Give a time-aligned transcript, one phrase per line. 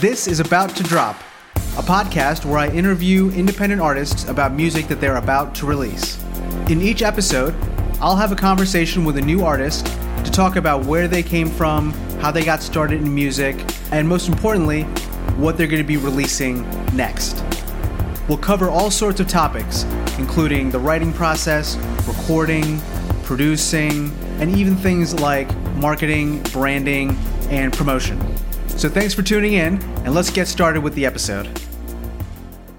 [0.00, 1.16] This is About to Drop,
[1.54, 6.22] a podcast where I interview independent artists about music that they're about to release.
[6.68, 7.54] In each episode,
[7.98, 9.86] I'll have a conversation with a new artist
[10.22, 13.56] to talk about where they came from, how they got started in music,
[13.90, 14.82] and most importantly,
[15.38, 16.60] what they're going to be releasing
[16.94, 17.42] next.
[18.28, 19.84] We'll cover all sorts of topics,
[20.18, 21.76] including the writing process,
[22.06, 22.82] recording,
[23.22, 27.16] producing, and even things like marketing, branding,
[27.48, 28.20] and promotion.
[28.76, 31.46] So thanks for tuning in, and let's get started with the episode.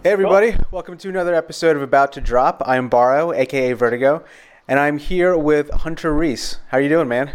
[0.04, 2.62] Hey everybody, welcome to another episode of About to Drop.
[2.68, 4.24] I'm Barrow, aka Vertigo,
[4.68, 6.60] and I'm here with Hunter Reese.
[6.68, 7.32] How are you doing, man?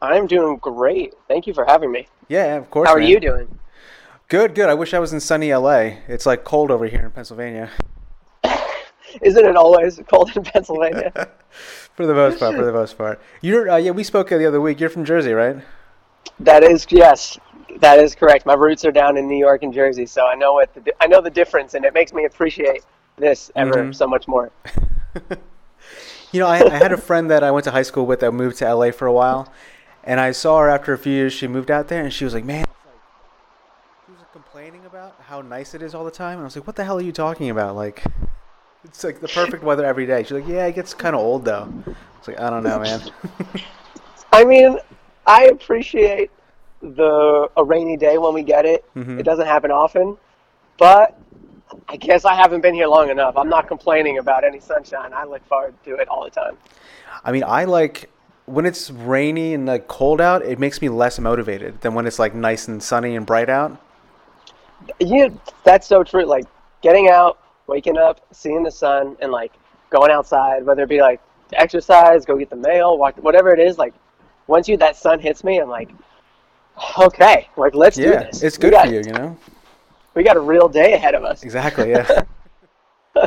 [0.00, 1.12] I'm doing great.
[1.28, 2.08] Thank you for having me.
[2.28, 2.88] Yeah, of course.
[2.88, 3.58] How are you doing?
[4.28, 4.70] Good, good.
[4.70, 5.98] I wish I was in sunny LA.
[6.08, 7.70] It's like cold over here in Pennsylvania.
[9.20, 11.12] Isn't it always cold in Pennsylvania?
[11.94, 13.20] for the most part, for the most part.
[13.42, 14.80] You're, uh, yeah, we spoke the other week.
[14.80, 15.62] You're from Jersey, right?
[16.40, 17.38] that is yes,
[17.76, 18.46] that is correct.
[18.46, 21.06] My roots are down in New York and Jersey, so I know what the I
[21.06, 22.84] know the difference, and it makes me appreciate
[23.16, 23.94] this ever Mhm.
[23.94, 24.50] so much more.
[26.30, 28.32] You know, I, I had a friend that I went to high school with that
[28.32, 29.50] moved to LA for a while,
[30.04, 31.32] and I saw her after a few years.
[31.32, 32.66] She moved out there, and she was like, "Man,
[34.06, 36.66] she was complaining about how nice it is all the time." And I was like,
[36.66, 37.76] "What the hell are you talking about?
[37.76, 38.04] Like,
[38.84, 41.46] it's like the perfect weather every day." She's like, "Yeah, it gets kind of old
[41.46, 41.72] though."
[42.18, 43.00] It's like, I don't know, man.
[44.32, 44.78] I mean,
[45.26, 46.30] I appreciate
[46.80, 48.84] the a rainy day when we get it.
[48.94, 49.18] Mhm.
[49.18, 50.16] It doesn't happen often,
[50.78, 51.18] but
[51.88, 53.36] I guess I haven't been here long enough.
[53.36, 55.12] I'm not complaining about any sunshine.
[55.12, 56.56] I look forward to it all the time.
[57.24, 58.10] I mean, I like
[58.46, 60.42] when it's rainy and like cold out.
[60.42, 63.76] It makes me less motivated than when it's like nice and sunny and bright out.
[65.00, 65.28] Yeah,
[65.64, 66.24] that's so true.
[66.24, 66.46] Like
[66.80, 69.52] getting out, waking up, seeing the sun, and like
[69.90, 71.20] going outside, whether it be like
[71.52, 73.78] exercise, go get the mail, walk, whatever it is.
[73.78, 73.94] Like
[74.46, 75.90] once you that sun hits me, I'm like,
[76.98, 78.42] okay, like let's do Yeah, this.
[78.42, 79.36] it's good got- for you, you know.
[80.14, 81.42] We got a real day ahead of us.
[81.42, 81.90] Exactly.
[83.16, 83.26] Yeah.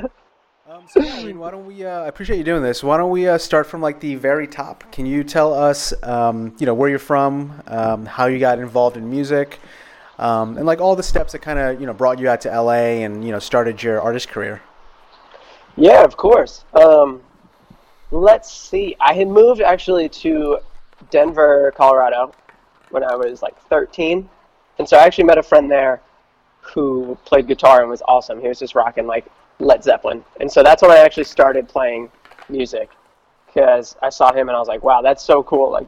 [0.69, 1.83] um, so yeah, I mean, why don't we?
[1.85, 2.81] Uh, I appreciate you doing this.
[2.83, 4.89] Why don't we uh, start from like the very top?
[4.91, 8.95] Can you tell us, um, you know, where you're from, um, how you got involved
[8.95, 9.59] in music,
[10.19, 12.49] um, and like all the steps that kind of you know brought you out to
[12.61, 14.61] LA and you know started your artist career?
[15.75, 16.63] Yeah, of course.
[16.73, 17.21] Um,
[18.11, 18.95] let's see.
[19.01, 20.59] I had moved actually to
[21.09, 22.33] Denver, Colorado,
[22.91, 24.29] when I was like 13,
[24.79, 26.01] and so I actually met a friend there
[26.61, 28.39] who played guitar and was awesome.
[28.39, 29.25] He was just rocking like
[29.59, 32.11] Led Zeppelin, and so that's when I actually started playing
[32.49, 32.89] music
[33.47, 35.71] because I saw him and I was like, wow, that's so cool.
[35.71, 35.87] Like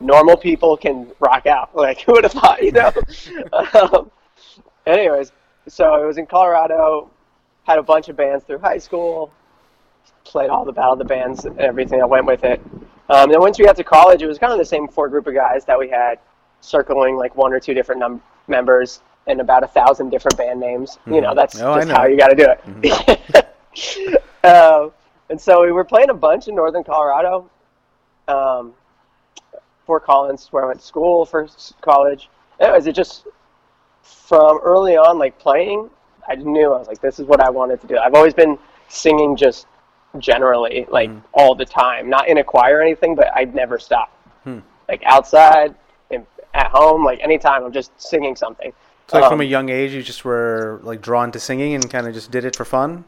[0.00, 1.70] normal people can rock out.
[1.82, 2.92] Like who would have thought, you know?
[3.80, 4.10] um,
[4.86, 5.32] anyways,
[5.68, 7.10] so I was in Colorado,
[7.64, 9.32] had a bunch of bands through high school,
[10.24, 12.60] played all the battle of the bands and everything that went with it.
[13.08, 15.26] Um, then once we got to college, it was kind of the same four group
[15.26, 16.18] of guys that we had,
[16.60, 20.98] circling like one or two different num- members and about a thousand different band names.
[21.06, 21.94] You know, that's Oh, just know.
[21.94, 22.00] Mm-hmm.
[22.02, 23.42] how you got to do
[23.92, 24.44] it.
[24.44, 24.92] um,
[25.30, 27.50] and so we were playing a bunch in northern Colorado.
[28.28, 28.72] Um,
[29.86, 31.48] Fort Collins, where I went to school for
[31.80, 32.28] college.
[32.60, 33.26] Anyways, it just
[34.02, 35.90] from early on, like playing,
[36.28, 37.98] I knew I was like, this is what I wanted to do.
[37.98, 38.58] I've always been
[38.88, 39.66] singing just
[40.18, 41.22] generally, like Mhm.
[41.32, 44.10] all the time, not in a choir or anything, but I'd never stop.
[44.44, 44.58] Hmm.
[44.88, 45.74] Like outside,
[46.10, 48.72] in, at home, like anytime, I'm just singing something.
[49.08, 51.90] So like from a Um, young age, you just were like drawn to singing and
[51.90, 53.04] kind of just did it for fun.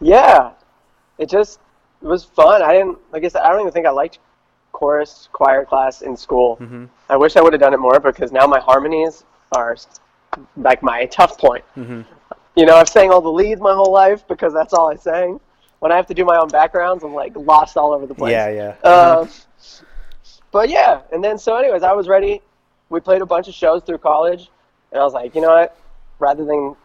[0.00, 0.50] Yeah,
[1.18, 1.60] it just
[2.02, 2.62] it was fun.
[2.62, 4.18] I didn't, like I said, I don't even think I liked
[4.72, 6.56] chorus choir class in school.
[6.56, 9.76] hmm I wish I would have done it more because now my harmonies are
[10.56, 11.64] like my tough point.
[11.74, 12.02] hmm
[12.56, 15.40] You know, I've sang all the leads my whole life because that's all I sang.
[15.80, 18.32] When I have to do my own backgrounds, I'm like lost all over the place.
[18.32, 18.74] Yeah, yeah.
[18.84, 19.20] Uh-huh.
[19.22, 19.28] Um,
[20.52, 22.42] but yeah, and then so anyways, I was ready.
[22.90, 24.50] We played a bunch of shows through college,
[24.92, 25.76] and I was like, you know what?
[26.18, 26.76] Rather than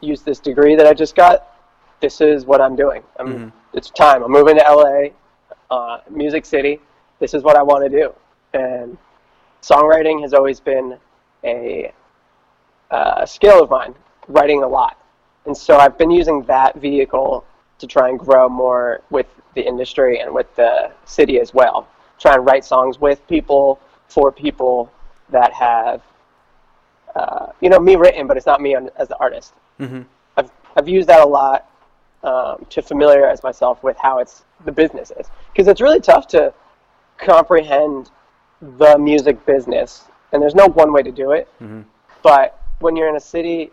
[0.00, 1.46] use this degree that I just got,
[2.00, 3.02] this is what I'm doing.
[3.18, 3.52] I'm, Mhm.
[3.74, 4.22] It's time.
[4.22, 5.08] I'm moving to LA,
[5.70, 6.80] uh, Music City.
[7.18, 8.14] This is what I want to do.
[8.54, 8.96] And
[9.62, 10.96] songwriting has always been
[11.44, 11.92] a
[12.90, 13.94] uh, skill of mine,
[14.28, 14.96] writing a lot.
[15.44, 17.44] And so I've been using that vehicle
[17.78, 21.88] to try and grow more with the industry and with the city as well.
[22.18, 24.90] Try and write songs with people, for people
[25.30, 26.02] that have,
[27.14, 29.54] uh, you know, me written, but it's not me on, as the artist.
[29.78, 30.02] hmm
[30.36, 31.68] I've, I've used that a lot
[32.22, 35.28] um, to familiarize myself with how it's the business is.
[35.52, 36.52] Because it's really tough to
[37.16, 38.10] comprehend
[38.60, 41.48] the music business, and there's no one way to do it.
[41.58, 41.82] hmm
[42.22, 43.70] But when you're in a city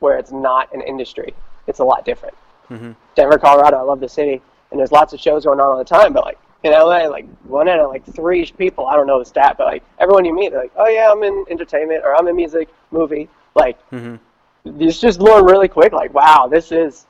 [0.00, 1.32] where it's not an industry,
[1.66, 2.36] it's a lot different.
[2.68, 5.78] Hmm Denver, Colorado, I love the city, and there's lots of shows going on all
[5.78, 6.12] the time.
[6.12, 9.24] But like, in LA, like one out of like three people, I don't know the
[9.24, 12.28] stat, but like everyone you meet, they're like, oh yeah, I'm in entertainment or I'm
[12.28, 13.28] in music, movie.
[13.54, 14.18] Like, Mhm.
[14.64, 17.06] you just learn really quick, like, wow, this is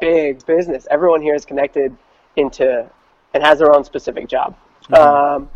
[0.00, 0.86] big business.
[0.90, 1.96] Everyone here is connected
[2.36, 2.86] into
[3.32, 4.54] and has their own specific job.
[4.92, 5.48] Um,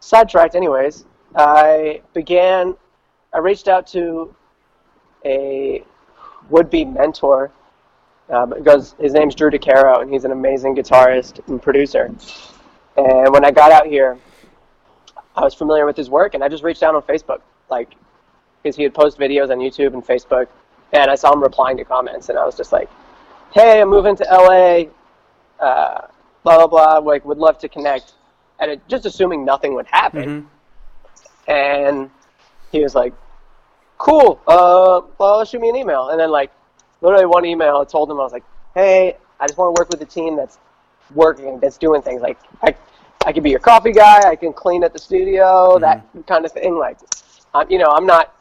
[0.00, 2.76] sidetracked, anyways, I began,
[3.32, 4.34] I reached out to
[5.24, 5.82] a
[6.48, 7.50] would be mentor.
[8.28, 12.12] Um, because his name's Drew DeCaro, and he's an amazing guitarist and producer.
[12.96, 14.18] And when I got out here,
[15.36, 17.40] I was familiar with his work, and I just reached out on Facebook,
[17.70, 17.90] like,
[18.62, 20.48] because he had posted videos on YouTube and Facebook,
[20.92, 22.88] and I saw him replying to comments, and I was just like,
[23.52, 24.86] "Hey, I'm moving to LA,
[25.64, 26.08] uh,
[26.42, 26.98] blah blah blah.
[26.98, 28.14] Like, would love to connect."
[28.58, 30.48] And it, just assuming nothing would happen,
[31.48, 31.52] Mhm.
[31.52, 32.10] and
[32.72, 33.12] he was like,
[33.98, 36.50] "Cool, uh, well, shoot me an email." And then like,
[37.00, 38.44] literally one email, I told him I was like,
[38.74, 40.58] "Hey, I just want to work with a team that's
[41.14, 42.20] working, that's doing things.
[42.22, 42.74] Like, I,
[43.24, 44.20] I can be your coffee guy.
[44.28, 46.76] I can clean at the studio, that kind of thing.
[46.76, 46.98] Like,
[47.54, 48.34] I'm, you know, I'm not,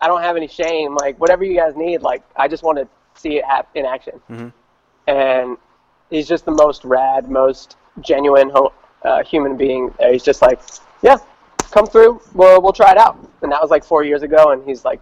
[0.00, 0.94] I don't have any shame.
[0.94, 2.88] Like, whatever you guys need, like, I just want to
[3.20, 3.44] see it
[3.74, 4.52] in action." Mhm.
[5.06, 5.56] And
[6.10, 8.72] he's just the most rad, most genuine ho-
[9.04, 9.92] uh, human being.
[9.98, 10.12] there.
[10.12, 10.60] He's just like,
[11.02, 11.18] "Yeah,
[11.70, 12.20] come through.
[12.34, 15.00] We'll we'll try it out." And that was like four years ago, and he's like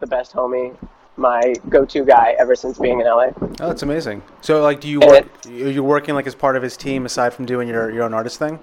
[0.00, 0.74] the best homie,
[1.16, 3.28] my go-to guy ever since being in LA.
[3.60, 4.22] Oh, that's amazing.
[4.40, 5.26] So, like, do you work?
[5.46, 8.14] Are you working like as part of his team aside from doing your, your own
[8.14, 8.58] artist thing?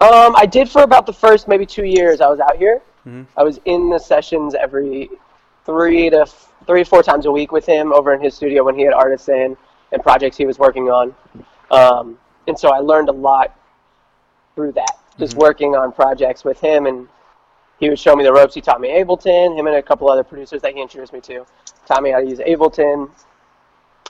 [0.00, 2.20] Um, I did for about the first maybe two years.
[2.20, 2.80] I was out here.
[3.36, 5.08] I was in the sessions every
[5.64, 8.64] three to f- three to four times a week with him over in his studio
[8.64, 9.56] when he had artists in
[9.92, 11.14] and projects he was working on.
[11.70, 12.18] Um,
[12.48, 13.56] and so I learned a lot
[14.56, 16.86] through that, just working on projects with him.
[16.86, 17.06] And
[17.78, 18.54] he would show me the ropes.
[18.54, 19.58] He taught me Ableton.
[19.58, 21.44] Him and a couple other producers that he introduced me to
[21.86, 23.10] taught me how to use Ableton.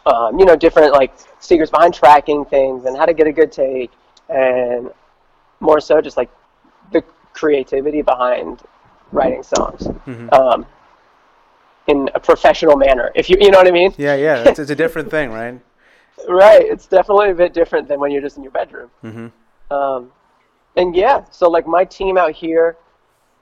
[0.06, 3.50] Um, you know, different like secrets behind tracking things and how to get a good
[3.50, 3.90] take,
[4.28, 4.90] and
[5.60, 6.30] more so just like
[6.92, 7.02] the
[7.32, 8.62] creativity behind
[9.12, 9.88] writing songs
[10.32, 10.64] um,
[11.88, 13.10] in a professional manner.
[13.16, 13.92] If you you know what I mean?
[13.96, 14.44] Yeah, yeah.
[14.48, 15.60] It's, it's a different thing, right?
[16.26, 16.64] Right.
[16.64, 18.90] It's definitely a bit different than when you're just in your bedroom.
[19.04, 19.30] Mhm.
[19.70, 20.10] Um,
[20.74, 22.78] and yeah, so like my team out here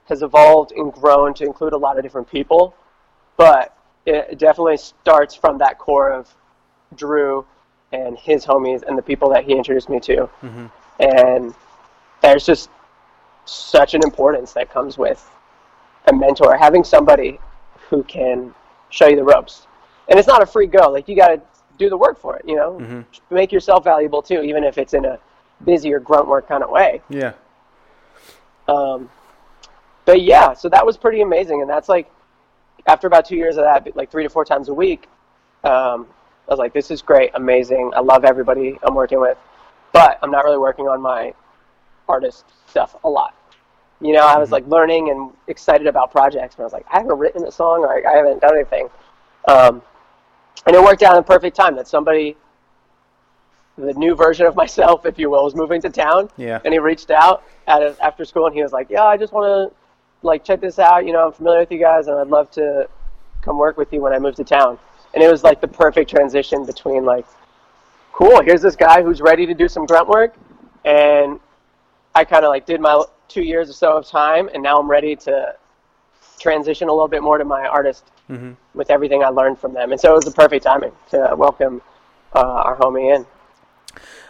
[0.07, 2.75] has evolved and grown to include a lot of different people,
[3.37, 6.35] but it definitely starts from that core of
[6.95, 7.45] Drew
[7.93, 10.29] and his homies and the people that he introduced me to.
[11.01, 11.55] And
[12.23, 12.69] there's just
[13.47, 15.29] such an importance that comes with
[16.07, 17.39] a mentor, having somebody
[17.89, 18.55] who can
[18.91, 19.67] show you the ropes.
[20.09, 20.91] And it's not a free go.
[20.91, 21.41] Like you got to
[21.79, 22.45] do the work for it.
[22.47, 25.19] You know, make yourself valuable too, even if it's in a
[25.65, 27.01] busy or grunt work kind of way.
[27.09, 27.33] Yeah.
[28.69, 29.09] Um,
[30.05, 32.11] but yeah, so that was pretty amazing, and that's like
[32.87, 35.09] after about two years of that, like three to four times a week.
[35.63, 36.07] Um,
[36.47, 37.93] I was like, this is great, amazing.
[37.97, 39.39] I love everybody I'm working with,
[39.93, 41.33] but I'm not really working on my
[42.07, 43.35] artist stuff a lot.
[44.01, 46.99] You know, I was like learning and excited about projects, but I was like, I
[46.99, 48.89] haven't written a song or I haven't done anything.
[49.49, 49.81] Um,
[50.67, 52.37] and it worked out in perfect time that somebody,
[53.79, 56.29] the new version of myself, if you will, was moving to town.
[56.37, 56.61] Yeah.
[56.65, 59.33] And he reached out at a, after school and he was like, yeah, I just
[59.33, 59.77] want to
[60.25, 61.07] like check this out.
[61.07, 62.89] You know, I'm familiar with you guys and I'd love to
[63.43, 64.79] come work with you when I move to town.
[65.13, 67.27] And it was like the perfect transition between like,
[68.13, 70.35] cool, here's this guy who's ready to do some grunt work.
[70.85, 71.39] And
[72.15, 74.91] I kind of like did my two years or so of time and now I'm
[74.91, 75.55] ready to
[76.39, 78.57] transition a little bit more to my artist Mhm.
[78.75, 79.93] with everything I learned from them.
[79.93, 81.83] And so it was the perfect timing to welcome
[82.35, 83.27] uh, our homie in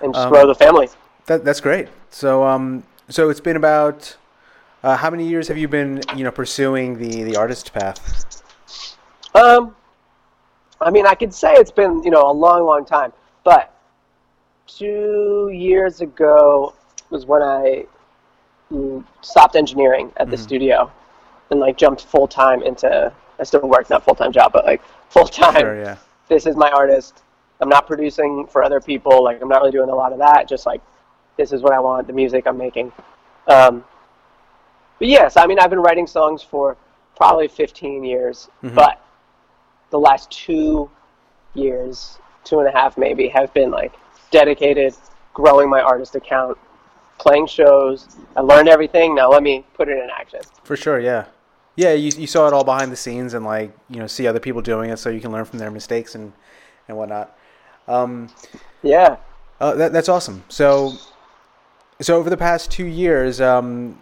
[0.03, 0.89] and just Um, grow the family.
[1.27, 1.89] That that's great.
[2.11, 4.17] So um, so it's been about
[4.85, 8.43] uh, how many years have you been you know pursuing the the artist path?
[9.35, 9.75] Um,
[10.81, 13.13] I mean, I could say it's been you know a long, long time,
[13.45, 13.75] but
[14.67, 16.75] two years ago
[17.09, 17.87] was when I
[18.71, 20.93] mm, stopped engineering at the studio
[21.51, 23.11] and like jumped full time into.
[23.41, 25.61] I still work not full time job, but like full time.
[25.61, 25.97] Sure, yeah.
[26.29, 27.23] This is my artist.
[27.61, 29.25] I'm not producing for other people.
[29.25, 30.47] Like I'm not really doing a lot of that.
[30.47, 30.83] Just like
[31.39, 32.07] this is what I want.
[32.07, 32.93] The music I'm making.
[33.49, 33.83] Um,
[34.99, 36.77] but yes, I mean I've been writing songs for
[37.17, 39.01] probably 15 years, but
[39.91, 40.91] the last two
[41.55, 43.93] years, two and a half maybe, have been like
[44.31, 44.95] dedicated
[45.33, 46.59] growing my artist account,
[47.19, 48.17] playing shows.
[48.37, 49.15] I learned everything.
[49.15, 50.41] Now let me put it in action.
[50.65, 51.27] For sure, yeah.
[51.77, 54.41] Yeah, you, you saw it all behind the scenes and like you know see other
[54.41, 56.33] people doing it, so you can learn from their mistakes and
[56.89, 57.37] and whatnot.
[57.89, 58.29] Um,
[58.83, 59.17] Yeah.
[59.61, 60.45] uh, that, that's awesome.
[60.49, 60.93] So,
[62.01, 64.01] so over the past two years, um,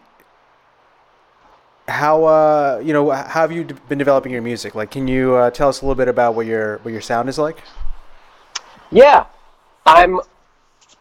[1.92, 4.74] how uh, you know how have you been developing your music?
[4.74, 7.28] Like, can you uh, tell us a little bit about what your what your sound
[7.28, 7.58] is like?
[8.90, 9.26] Yeah,
[9.86, 10.20] I'm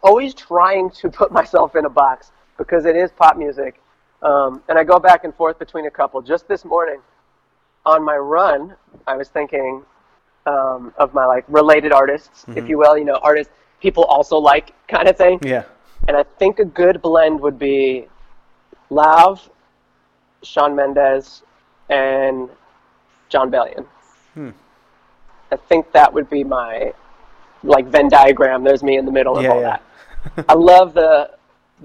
[0.04, 3.82] always trying to put myself in a box because it is pop music.
[4.22, 6.22] Um, and I go back and forth between a couple.
[6.22, 7.00] Just this morning,
[7.86, 8.76] on my run,
[9.08, 9.84] I was thinking
[10.46, 12.98] um, of my like related artists, if you will.
[12.98, 15.40] You know, artists people also like kind of thing.
[15.42, 15.64] Yeah.
[16.08, 18.08] And I think a good blend would be
[18.90, 19.50] Lauv,
[20.44, 21.44] Shawn Mendes,
[21.90, 22.50] and
[23.30, 23.86] Jon Bellion.
[25.52, 26.94] I think that would be my
[27.64, 28.64] like Venn diagram.
[28.64, 29.78] There's me in the middle of Yeah, all yeah.
[30.36, 30.46] that.
[30.50, 31.32] I love the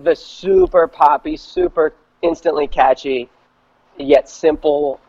[0.03, 3.29] the super poppy, super instantly catchy,
[3.99, 5.01] yet simple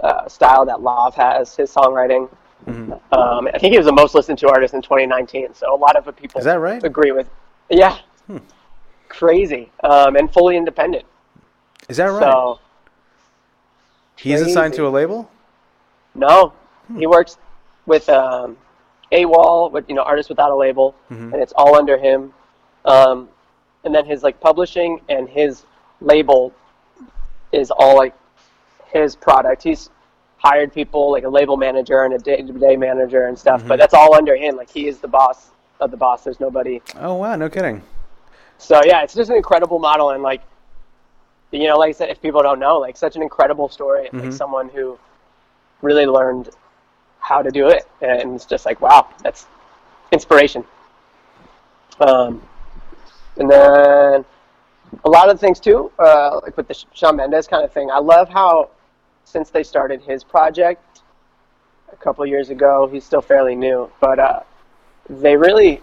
[0.00, 1.56] uh, style that Lauv has.
[1.56, 2.28] His songwriting.
[2.66, 2.92] Mm-hmm.
[3.14, 5.54] Um, I think he was the most listened to artist in 2019.
[5.54, 6.82] So a lot of people Is that right?
[6.82, 7.28] agree with.
[7.70, 7.98] Yeah,
[9.08, 11.04] crazy um, and fully independent.
[11.88, 12.22] Is that right?
[12.22, 12.60] So
[14.16, 14.82] he isn't signed crazy.
[14.82, 15.30] to a label.
[16.14, 16.52] no,
[16.96, 17.38] he works
[17.86, 18.56] with um,
[19.12, 21.32] AWOL, with you know artists without a label, Mm-hmm.
[21.34, 22.32] and it's all under him.
[22.84, 23.28] Um,
[23.84, 25.64] and then his like publishing and his
[26.00, 26.52] label
[27.52, 28.14] is all like
[28.92, 29.62] his product.
[29.62, 29.90] He's
[30.38, 33.68] hired people like a label manager and a day-to-day manager and stuff, Mm-hmm.
[33.68, 34.56] but that's all under him.
[34.56, 36.24] Like he is the boss of the boss.
[36.24, 37.82] There's nobody Oh wow, no kidding.
[38.58, 40.40] So yeah, it's just an incredible model, and like,
[41.58, 44.32] you know, like I said, if people don't know, like, such an incredible story, like
[44.32, 44.98] someone who
[45.82, 46.50] really learned
[47.20, 49.46] how to do it, and it's just like, wow, that's
[50.12, 50.64] inspiration.
[52.00, 52.42] Um,
[53.38, 54.24] and then
[55.04, 57.90] a lot of things too, uh, like with the Shawn Mendes kind of thing.
[57.90, 58.70] I love how
[59.24, 61.02] since they started his project
[61.92, 64.40] a couple of years ago, he's still fairly new, but uh,
[65.08, 65.82] they really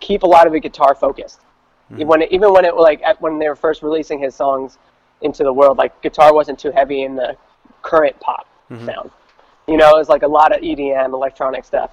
[0.00, 1.40] keep a lot of it guitar focused.
[1.88, 4.78] When it, even when it like at, when they were first releasing his songs
[5.24, 7.36] into the world, like guitar wasn't too heavy in the
[7.82, 8.46] current pop
[8.84, 9.10] sound.
[9.66, 11.90] You know, it was like a lot of EDM, electronic stuff.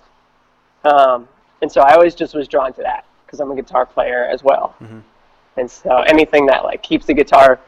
[0.83, 1.27] Um,
[1.61, 4.43] and so I always just was drawn to that because I'm a guitar player as
[4.43, 4.75] well.
[5.57, 7.59] And so anything that like keeps the guitar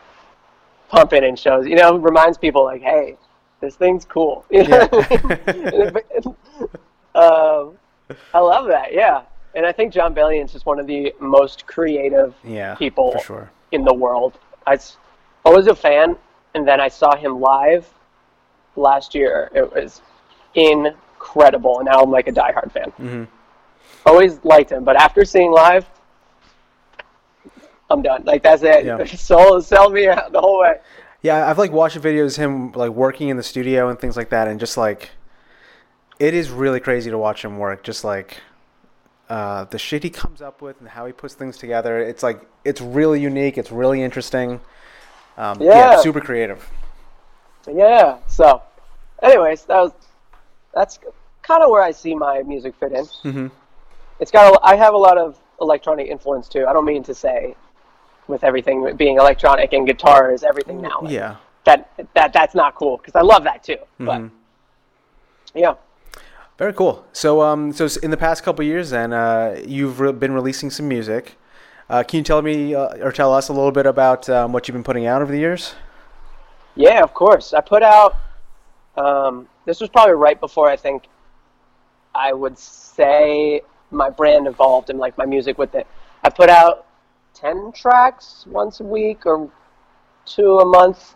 [0.89, 3.17] pumping and shows, you know, reminds people like, hey,
[3.61, 4.45] this thing's cool.
[4.51, 4.81] You know?
[7.15, 7.77] um,
[8.33, 8.93] I love that.
[8.93, 9.21] Yeah.
[9.55, 13.51] And I think Jon Bellion's just one of the most creative Yeah, people sure.
[13.71, 14.37] in the world.
[14.65, 14.77] I
[15.45, 16.15] I was a fan,
[16.53, 17.91] and then I saw him live
[18.75, 19.49] last year.
[19.53, 20.01] It was
[20.55, 22.91] incredible, and now I'm like a diehard fan.
[22.91, 23.23] Mm-hmm.
[24.05, 25.85] Always liked him, but after seeing live,
[27.89, 28.23] I'm done.
[28.25, 28.85] Like that's it.
[28.85, 29.03] Yeah.
[29.05, 30.79] Sold, sell me out the whole way.
[31.21, 34.29] Yeah, I've like watched videos of him like working in the studio and things like
[34.29, 35.11] that, and just like
[36.19, 37.83] it is really crazy to watch him work.
[37.83, 38.37] Just like
[39.29, 41.99] uh, the shit he comes up with and how he puts things together.
[41.99, 43.57] It's like it's really unique.
[43.57, 44.59] It's really interesting.
[45.37, 45.91] Um, yeah.
[45.91, 45.99] Yeah.
[46.01, 46.69] super creative.
[47.71, 48.17] Yeah.
[48.27, 48.61] So,
[49.21, 49.91] anyways, that was
[50.73, 50.99] that's
[51.41, 53.05] kind of where I see my music fit in.
[53.05, 53.47] Mm-hmm.
[54.19, 54.53] It's got.
[54.55, 56.65] A, I have a lot of electronic influence too.
[56.67, 57.55] I don't mean to say
[58.27, 60.99] with everything being electronic and guitar is everything now.
[61.01, 61.35] Like, Yeah.
[61.65, 63.77] That that that's not cool because I love that too.
[63.99, 64.31] But Mhm.
[65.55, 65.75] yeah.
[66.57, 67.03] Very cool.
[67.13, 70.87] So, um, so in the past couple years, then uh, you've re- been releasing some
[70.87, 71.37] music.
[71.89, 74.67] Uh, can you tell me uh, or tell us a little bit about um, what
[74.67, 75.75] you've been putting out over the years?
[76.75, 77.53] Yeah, of course.
[77.53, 78.15] I put out.
[78.95, 81.07] Um, this was probably right before I think
[82.13, 83.61] I would say
[83.91, 85.87] my brand evolved and like my music with it.
[86.23, 86.85] I put out
[87.33, 89.49] ten tracks once a week or
[90.25, 91.15] two a month,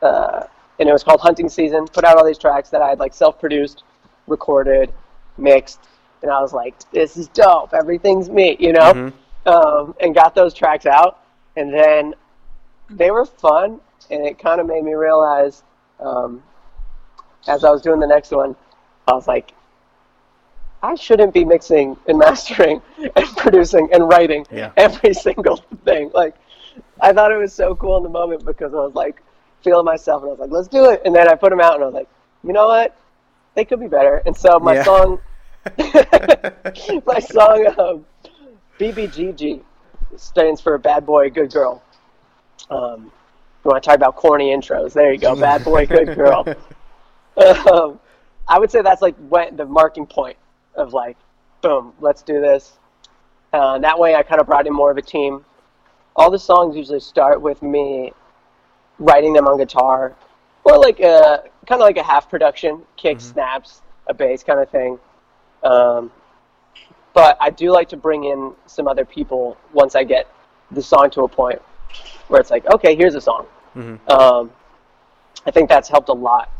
[0.00, 0.44] uh,
[0.78, 1.86] and it was called Hunting Season.
[1.86, 3.84] Put out all these tracks that I had like self-produced,
[4.26, 4.92] recorded,
[5.36, 5.80] mixed,
[6.22, 7.74] and I was like, "This is dope.
[7.74, 9.12] Everything's me," you know.
[9.44, 11.18] Um, and got those tracks out,
[11.56, 12.14] and then
[12.88, 13.80] they were fun,
[14.10, 15.64] and it kind of made me realize,
[15.98, 16.42] um,
[17.48, 18.54] as I was doing the next one,
[19.08, 19.52] I was like,
[20.82, 22.82] I shouldn't be mixing and mastering
[23.16, 24.70] and producing and writing Yeah.
[24.76, 26.10] every single thing.
[26.14, 26.36] Like,
[27.00, 29.22] I thought it was so cool in the moment because I was like
[29.64, 31.02] feeling myself, and I was like, let's do it.
[31.04, 32.08] And then I put them out, and I was like,
[32.44, 32.96] you know what?
[33.56, 34.22] They could be better.
[34.24, 34.84] And so my Yeah.
[34.84, 35.18] song,
[37.06, 38.06] my song, um,
[38.82, 39.62] BBGG
[40.16, 41.80] stands for Bad Boy, Good Girl.
[42.68, 43.12] Um,
[43.64, 44.92] you want to talk about corny intros?
[44.92, 46.44] There you go, Bad Boy, Good Girl.
[47.70, 48.00] um,
[48.48, 50.36] I would say that's like when the marking point
[50.74, 51.16] of like,
[51.60, 52.72] boom, let's do this.
[53.52, 55.44] Uh, that way, I kind of brought in more of a team.
[56.16, 58.12] All the songs usually start with me
[58.98, 60.16] writing them on guitar,
[60.64, 64.68] or like a kind of like a half production, kick, snaps, a bass kind of
[64.70, 64.98] thing.
[65.62, 66.10] Um,
[67.14, 70.26] but I do like to bring in some other people once I get
[70.70, 71.60] the song to a point
[72.28, 73.46] where it's like, okay, here's a song.
[74.08, 74.50] Um,
[75.46, 76.50] I think that's helped a lot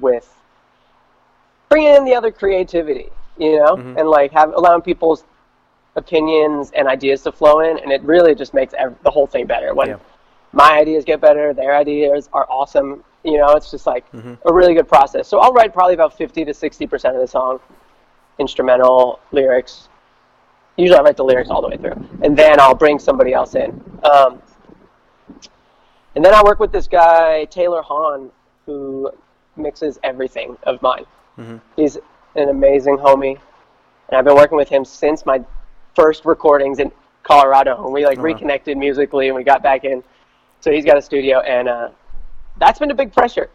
[0.00, 0.34] with
[1.68, 5.24] bringing in the other creativity, you know, and like have allowing people's
[5.96, 9.46] opinions and ideas to flow in, and it really just makes ev- the whole thing
[9.46, 9.74] better.
[9.74, 9.96] When Yeah.
[10.52, 13.04] my ideas get better, their ideas are awesome.
[13.24, 14.34] You know, it's just like Mm-hmm.
[14.48, 15.26] a really good process.
[15.28, 17.60] So I'll write probably about 50 to 60% of the song,
[18.38, 19.88] instrumental, lyrics.
[20.76, 22.08] Usually I write the lyrics all the way through.
[22.22, 23.82] And then I'll bring somebody else in.
[24.04, 24.40] Um,
[26.14, 28.30] and then I work with this guy, Taylor Hahn,
[28.66, 29.10] who
[29.56, 31.04] mixes everything of mine.
[31.76, 31.96] He's
[32.36, 33.38] an amazing homie.
[34.08, 35.44] And I've been working with him since my
[35.94, 36.90] first recordings in
[37.22, 37.84] Colorado.
[37.84, 38.24] And we like wow.
[38.24, 40.02] reconnected musically and we got back in.
[40.60, 41.90] So he's got a studio and uh,
[42.58, 43.50] that's been a big pressure.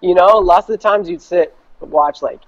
[0.00, 2.40] You know, lots of the times you'd sit watch like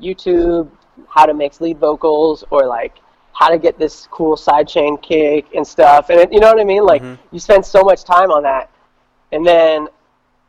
[0.00, 0.68] YouTube,
[1.08, 2.98] how to mix lead vocals or like
[3.32, 6.08] how to get this cool sidechain kick and stuff.
[6.10, 6.84] And it, you know what I mean?
[6.84, 7.20] Like mm-hmm.
[7.34, 8.70] you spend so much time on that.
[9.32, 9.88] And then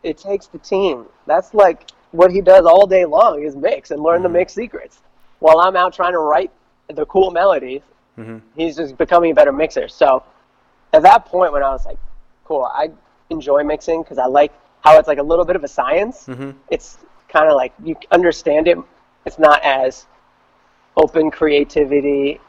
[0.04, 1.06] it takes the team.
[1.26, 4.38] That's like what he does all day long is mix and learn the mm-hmm.
[4.38, 5.02] mix secrets.
[5.40, 6.52] While I'm out trying to write
[6.88, 7.82] the cool melodies,
[8.18, 8.38] mm-hmm.
[8.56, 9.88] he's just becoming a better mixer.
[9.90, 10.24] So
[10.94, 11.98] at that point when I was like,
[12.46, 12.90] cool, I
[13.30, 16.30] enjoy mixing because I like how it's like a little bit of a science.
[16.70, 18.78] It's kind of like you understand it.
[19.26, 20.06] It's not as
[20.98, 22.40] open creativity,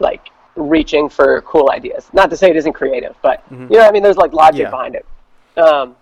[0.00, 2.10] like reaching for cool ideas.
[2.12, 4.70] Not to say it isn't creative, but you know, I mean, there's like logic Yeah.
[4.70, 5.06] behind it.
[5.58, 5.96] Um,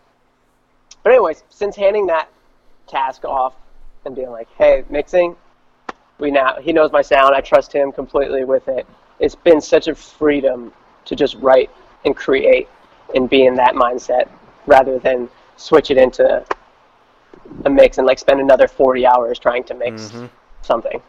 [1.03, 2.29] but anyways, since handing that
[2.87, 3.55] task off
[4.05, 5.37] and being like, hey, mixing,
[6.19, 7.35] we now he knows my sound.
[7.35, 8.87] I trust him completely with it.
[9.21, 10.73] It's been such a freedom
[11.05, 11.71] to just write
[12.05, 12.69] and create
[13.15, 14.29] and be in that mindset
[14.67, 16.45] rather than switch it into
[17.65, 20.13] a mix and like spend another 40 hours trying to mix
[20.63, 21.03] something.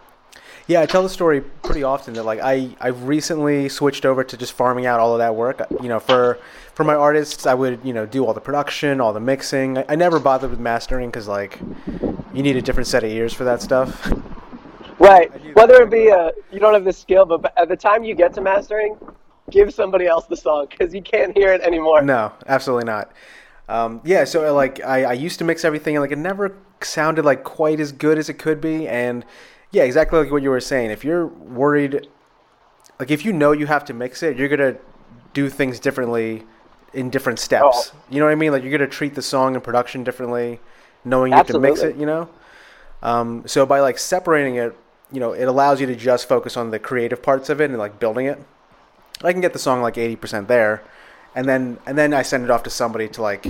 [0.66, 4.38] Yeah, I tell the story pretty often that like I I recently switched over to
[4.38, 5.62] just farming out all of that work.
[5.82, 6.40] You know, for
[6.74, 9.78] for my artists, I would you know do all the production, all the mixing.
[9.78, 11.60] I, I never bothered with mastering because like
[12.34, 14.12] you need a different set of ears for that stuff.
[15.00, 15.30] Right.
[15.56, 18.34] Whether it be a you don't have the skill, but at the time you get
[18.36, 18.98] to mastering,
[19.50, 22.02] give somebody else the song because you can't hear it anymore.
[22.02, 23.12] no, absolutely not.
[23.68, 26.58] Um, yeah, so uh, like I, I used to mix everything and like it never
[26.82, 28.88] sounded like quite as good as it could be.
[28.88, 29.26] And
[29.74, 30.92] yeah, exactly like what you were saying.
[30.92, 32.08] If you're worried,
[33.00, 34.78] like if you know you have to mix it, you're gonna
[35.34, 36.44] do things differently
[36.94, 37.92] in different steps.
[37.92, 37.98] Oh.
[38.10, 38.52] You know what I mean?
[38.52, 40.60] Like you're gonna treat the song and production differently,
[41.04, 41.96] knowing you have to mix it.
[41.96, 42.30] You know.
[43.02, 44.78] Um, so by like separating it,
[45.12, 47.80] you know, it allows you to just focus on the creative parts of it and
[47.80, 48.42] like building it.
[49.24, 50.84] I can get the song like eighty percent there,
[51.34, 53.48] and then and then I send it off to somebody to like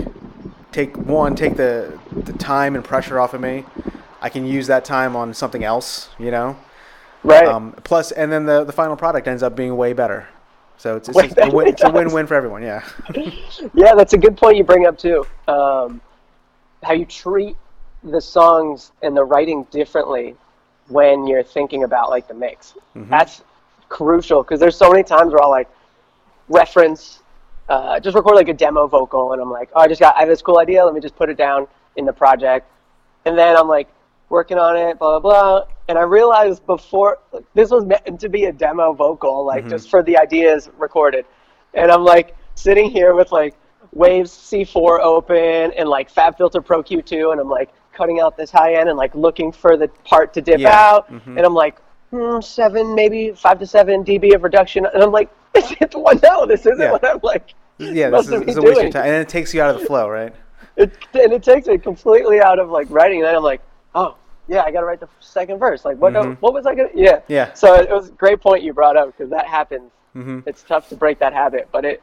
[0.72, 3.66] take one, take the the time and pressure off of me.
[4.24, 6.56] I can use that time on something else, you know.
[7.24, 7.46] Right.
[7.46, 10.28] Um, plus, and then the the final product ends up being way better.
[10.78, 12.64] So it's it's, a, win, it's a win-win for everyone.
[12.64, 12.84] Yeah.
[13.76, 15.26] Yeah, that's a good point you bring up too.
[15.48, 16.02] Um,
[16.84, 17.56] how you treat
[18.04, 20.36] the songs and the writing differently
[20.90, 22.74] when you're thinking about like the mix.
[22.96, 23.42] That's
[23.90, 25.70] crucial because there's so many times where I'll like
[26.50, 27.22] reference,
[27.70, 30.22] uh, just record like a demo vocal, and I'm like, oh, I just got I
[30.22, 30.84] have this cool idea.
[30.84, 32.70] Let me just put it down in the project,
[33.26, 33.88] and then I'm like
[34.34, 35.68] working on it, blah blah blah.
[35.88, 39.90] And I realized before like, this was meant to be a demo vocal, like just
[39.90, 41.26] for the ideas recorded.
[41.76, 43.54] And I'm like sitting here with like
[43.94, 48.50] Waves C4 open and like Fab Filter Pro Q2, and I'm like cutting out this
[48.50, 50.72] high end and like looking for the part to dip Yeah.
[50.72, 51.10] out.
[51.10, 54.88] And I'm like, hmm, seven, maybe five to seven dB of reduction.
[54.92, 55.30] And I'm like,
[55.94, 56.92] well, no, this isn't Yeah.
[56.92, 57.54] what I'm like.
[57.78, 59.80] Yeah, this is, this is a waste of time, and it takes you out of
[59.80, 60.34] the flow, right?
[60.76, 63.20] It, and it takes me completely out of like writing.
[63.20, 63.62] And then I'm like,
[63.94, 64.16] oh,
[64.48, 65.86] yeah, I got to write the second verse.
[65.86, 66.14] Like, what?
[66.14, 66.38] Mhm.
[66.40, 66.90] What was I gonna?
[66.94, 67.22] Yeah.
[67.28, 67.54] Yeah.
[67.54, 69.92] So it was a great point you brought up because that happens.
[70.14, 72.02] hmm It's tough to break that habit, but it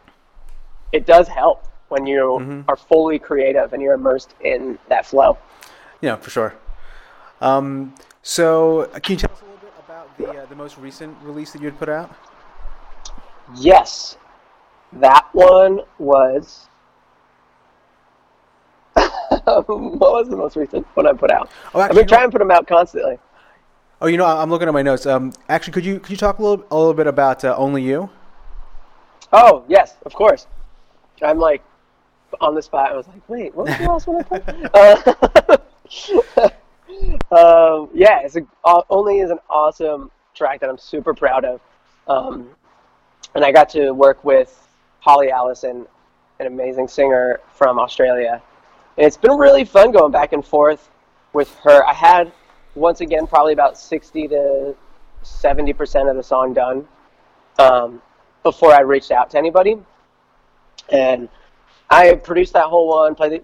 [0.93, 2.65] it does help when you Mhm.
[2.69, 5.37] are fully creative and you're immersed in that flow.
[6.01, 6.55] Yeah, for sure.
[7.41, 11.17] Um, so, can you tell us a little bit about the uh, the most recent
[11.23, 12.11] release that you had put out?
[13.57, 14.17] Yes,
[14.95, 16.69] that one was.
[19.45, 21.51] what was the most recent one I put out?
[21.75, 23.19] Oh, I've been trying to put them out constantly.
[24.01, 25.07] Oh, you know, I'm looking at my notes.
[25.07, 27.83] Um, actually, could you could you talk a little a little bit about uh, Only
[27.83, 28.11] You?
[29.33, 30.47] Oh yes, of course.
[31.23, 31.63] I'm like
[32.41, 32.91] on the spot.
[32.91, 34.49] I was like, wait, what was the last one I put?
[37.31, 41.45] uh, um, yeah, it's a, uh, only is an awesome track that I'm super proud
[41.45, 41.61] of,
[42.09, 42.51] um,
[43.35, 44.67] and I got to work with
[45.01, 45.87] Holly Allison,
[46.41, 48.43] an amazing singer from Australia,
[49.01, 50.91] and it's been really fun going back and forth
[51.33, 51.83] with her.
[51.87, 52.31] I had
[52.75, 54.77] once again probably about sixty to
[55.23, 56.87] seventy percent of the song done.
[57.59, 58.01] Um,
[58.43, 59.77] before I reached out to anybody.
[60.91, 61.29] And
[61.91, 63.43] I produced that whole one, played the,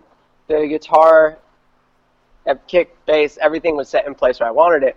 [0.49, 1.38] the guitar,
[2.66, 4.97] kick, bass, everything was set in place where I wanted it.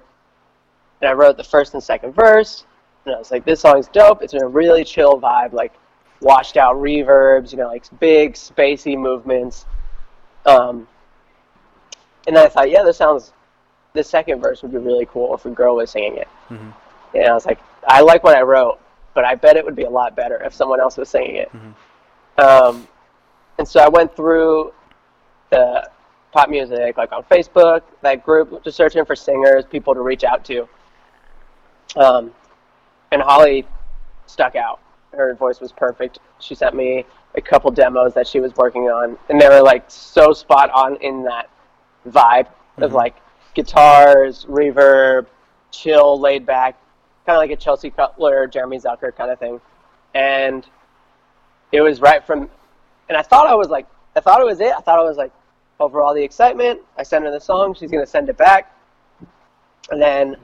[1.01, 2.65] And I wrote the first and second verse,
[3.05, 4.21] And I was like, this song's dope.
[4.21, 5.73] It's in a really chill vibe, like
[6.21, 9.65] washed out reverbs, you know, like big spacey movements.
[10.45, 10.87] Um,
[12.27, 13.33] and then I thought, yeah, this sounds.
[13.93, 16.27] The second verse would be really cool if a girl was singing it.
[16.49, 16.73] Mhm.
[17.15, 18.79] And I was like, I like what I wrote,
[19.15, 21.51] but I bet it would be a lot better if someone else was singing it.
[22.39, 22.87] Um,
[23.57, 24.73] and so I went through
[25.49, 25.89] the
[26.31, 30.45] pop music, like on Facebook, that group, just searching for singers, people to reach out
[30.45, 30.67] to.
[31.97, 32.31] Um,
[33.11, 33.65] and Holly
[34.27, 34.79] stuck out.
[35.11, 36.19] Her voice was perfect.
[36.39, 39.85] She sent me a couple demos that she was working on, and they were like
[39.87, 41.49] so spot on in that
[42.07, 42.95] vibe of Mhm.
[42.95, 43.15] like
[43.53, 45.25] guitars, reverb,
[45.71, 46.75] chill, laid back,
[47.25, 49.59] kind of like a Chelsea Cutler, Jeremy Zucker kind of thing.
[50.13, 50.65] And
[51.71, 52.49] it was right from,
[53.09, 54.73] and I thought I was like, I thought it was it.
[54.75, 55.31] I thought it was like,
[55.79, 57.73] over all the excitement, I sent her the song.
[57.73, 58.75] She's gonna send it back,
[59.91, 60.35] and then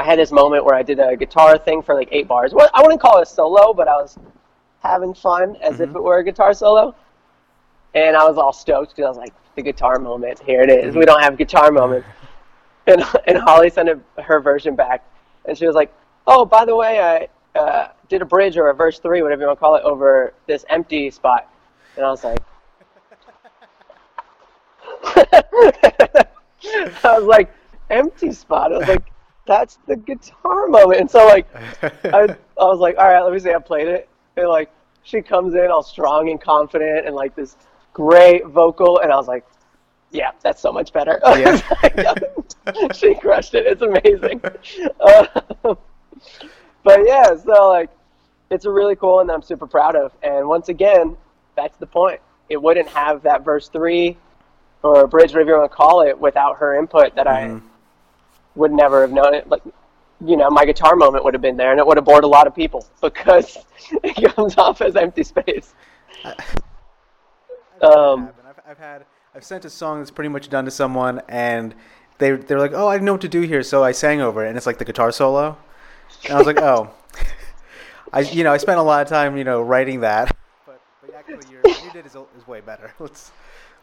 [0.00, 2.54] I had this moment where I did a guitar thing for like eight bars.
[2.54, 4.18] Well, I wouldn't call it a solo, but I was
[4.82, 5.96] having fun as if Mhm.
[5.96, 6.94] it were a guitar solo.
[7.94, 10.94] And I was all stoked because I was like, the guitar moment, here it is.
[10.96, 12.06] We don't have guitar moments.
[12.86, 15.04] And, and Holly sent a, her version back,
[15.44, 15.92] and she was like,
[16.26, 16.98] oh, by the way,
[17.54, 19.82] I uh, did a bridge or a verse three, whatever you want to call it,
[19.84, 21.46] over this empty spot.
[21.96, 22.38] And I was like,
[27.04, 27.52] I was like,
[27.90, 28.72] empty spot.
[28.72, 29.09] I was like,
[29.50, 31.00] that's the guitar moment.
[31.00, 31.46] And so like,
[32.04, 33.52] I, I was like, all right, let me see.
[33.52, 34.70] I played it, and like,
[35.02, 37.56] she comes in all strong and confident, and like this
[37.92, 39.44] great vocal, and I was like,
[40.12, 41.20] yeah, that's so much better.
[41.36, 42.14] Yeah.
[42.94, 43.66] she crushed it.
[43.66, 44.40] It's amazing.
[45.00, 45.26] Uh,
[46.84, 47.90] but yeah, so like,
[48.50, 50.12] it's a really cool one that I'm super proud of.
[50.22, 51.16] And once again,
[51.56, 52.20] that's the point.
[52.48, 54.16] It wouldn't have that verse three
[54.82, 57.62] or bridge, whatever you want to call it, without her input that I Mhm.
[58.60, 59.48] Would never have known it.
[59.48, 59.62] Like,
[60.24, 62.28] you know, my guitar moment would have been there, and it would have bored a
[62.28, 63.58] lot of people because
[64.04, 65.74] it comes off as empty space.
[67.82, 71.74] Um, I've, I've had I've sent a song that's pretty much done to someone, and
[72.18, 74.44] they they're like, "Oh, I didn't know what to do here," so I sang over
[74.44, 75.56] it, and it's like the guitar solo,
[76.24, 76.90] and I was like, "Oh."
[78.12, 81.14] I you know I spent a lot of time you know writing that, but, but
[81.14, 82.92] actually your what you did is, is way better.
[82.98, 83.30] Let's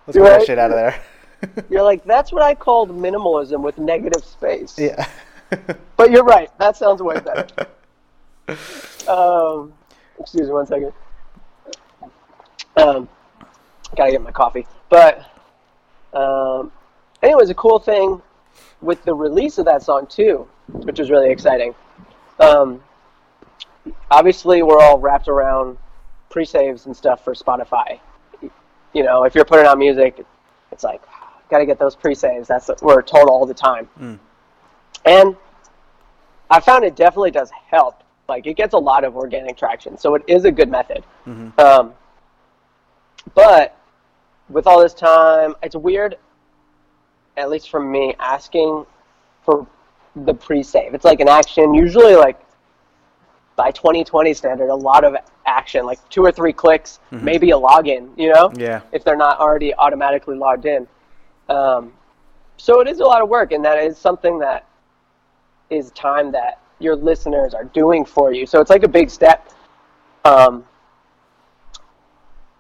[0.05, 1.01] let's get that shit out of there.
[1.69, 4.77] You're like, that's what I called minimalism with negative space.
[4.77, 5.07] yeah.
[5.95, 6.49] But you're right.
[6.59, 7.47] That sounds way better.
[9.07, 9.73] Um,
[10.19, 10.91] excuse me one second.
[12.75, 13.07] Um,
[13.95, 14.67] gotta get my coffee.
[14.89, 15.25] But,
[16.13, 16.71] um,
[17.23, 18.21] anyways, a cool thing
[18.81, 21.73] with the release of that song too, which was really exciting.
[22.39, 22.83] Um,
[24.11, 25.77] obviously, we're all wrapped around
[26.29, 27.99] pre-saves and stuff for Spotify.
[28.93, 30.25] You know, if you're putting out music,
[30.71, 31.01] it's like
[31.49, 32.47] gotta get those pre-saves.
[32.47, 33.87] That's what we're told all the time.
[33.99, 34.19] Mm.
[35.05, 35.35] And
[36.49, 38.03] I found it definitely does help.
[38.27, 41.03] Like it gets a lot of organic traction, so it is a good method.
[41.25, 41.57] Mhm.
[41.59, 41.93] Um,
[43.33, 43.75] but
[44.49, 46.17] with all this time, it's weird,
[47.37, 48.85] at least for me, asking
[49.43, 49.65] for
[50.15, 50.93] the pre-save.
[50.93, 52.37] It's like an action, usually like
[53.55, 57.21] by 2020 standard, a lot of action, like two or three clicks, Mhm.
[57.23, 58.51] maybe a login, you know?
[58.55, 58.81] Yeah.
[58.91, 60.87] if they're not already automatically logged in.
[61.49, 61.93] Um,
[62.57, 64.65] so it is a lot of work, and that is something that
[65.69, 68.45] is time that your listeners are doing for you.
[68.45, 69.51] So it's like a big step.
[70.25, 70.65] Um,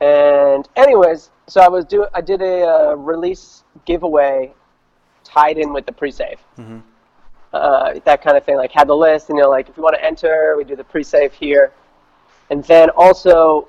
[0.01, 4.53] and anyways, so I was doing, I did a uh, release giveaway
[5.23, 6.39] tied in with the pre-save.
[6.57, 6.81] Mhm.
[7.53, 9.83] Uh, that kind of thing, like had the list, and you know, like if you
[9.83, 11.71] want to enter, we do the pre-save here,
[12.49, 13.67] and then also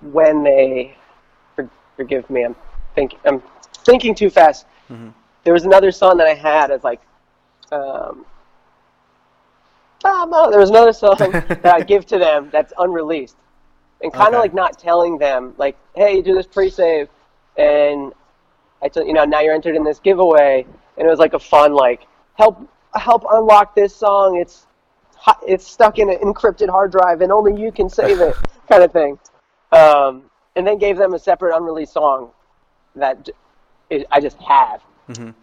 [0.00, 0.96] when they
[1.96, 2.56] forgive me, I'm
[2.94, 3.42] think I'm
[3.84, 4.66] thinking too fast.
[4.90, 5.12] Mhm.
[5.44, 7.00] There was another song that I had as like,
[7.72, 8.24] um,
[10.04, 11.16] ah, no, there was another song
[11.62, 13.36] that I give to them that's unreleased,
[14.02, 14.40] and kind of Okay.
[14.42, 17.08] like not telling them like, hey, do this pre-save,
[17.56, 18.12] and
[18.82, 21.38] I tell you know now you're entered in this giveaway, and it was like a
[21.38, 22.58] fun like help
[22.94, 24.36] help unlock this song.
[24.36, 24.66] It's
[25.46, 28.34] it's stuck in an encrypted hard drive, and only you can save it,
[28.68, 29.18] kind of thing.
[29.72, 30.24] Um,
[30.56, 32.30] and then gave them a separate unreleased song
[32.96, 33.28] that
[34.10, 35.34] I just have, Mhm.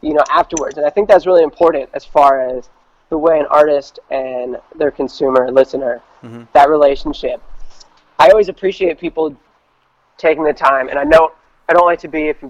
[0.00, 0.76] you know, afterwards.
[0.76, 2.68] And I think that's really important as far as
[3.08, 6.46] the way an artist and their consumer, listener, Mhm.
[6.52, 7.40] that relationship.
[8.18, 9.34] I always appreciate people
[10.18, 11.32] taking the time, and I know
[11.68, 12.42] I don't like to be if,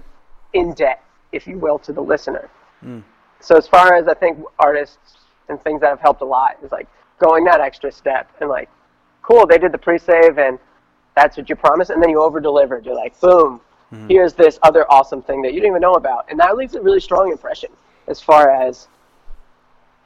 [0.52, 2.48] in debt, if you will, to the listener.
[2.84, 3.02] Mm.
[3.40, 5.16] So as far as I think artists
[5.48, 6.86] and things that have helped a lot is like
[7.18, 8.68] going that extra step and like,
[9.22, 10.58] cool, they did the pre-save and
[11.14, 12.84] that's what you promised, and then you over-delivered.
[12.84, 13.60] You're like, boom,
[14.08, 16.80] here's this other awesome thing that you didn't even know about, and that leaves a
[16.80, 17.70] really strong impression
[18.08, 18.88] as far as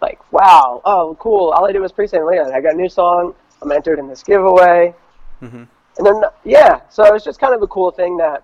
[0.00, 1.50] like, wow, oh, cool.
[1.50, 2.22] All I did was pre-save.
[2.24, 3.34] Like, I got a new song.
[3.62, 4.94] I'm entered in this giveaway.
[5.42, 5.64] Mm-hmm.
[5.98, 8.42] And then, yeah, so it was just kind of a cool thing that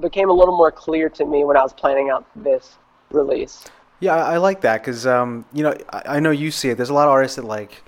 [0.00, 2.78] became a little more clear to me when I was planning out this
[3.10, 3.64] release.
[4.00, 6.76] Yeah, I, I like that because um, you know I, I know you see it.
[6.76, 7.84] There's a lot of artists that like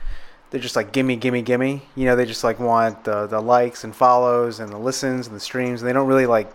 [0.55, 1.83] they're just like gimme, gimme, gimme.
[1.97, 5.35] You know, they just like want the the likes and follows and the listens and
[5.35, 6.49] the streams, and they don't really like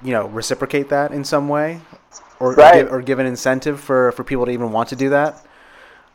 [0.00, 1.80] you know reciprocate that in some way,
[2.38, 2.76] or Right.
[2.76, 5.44] or, give, or give an incentive for for people to even want to do that.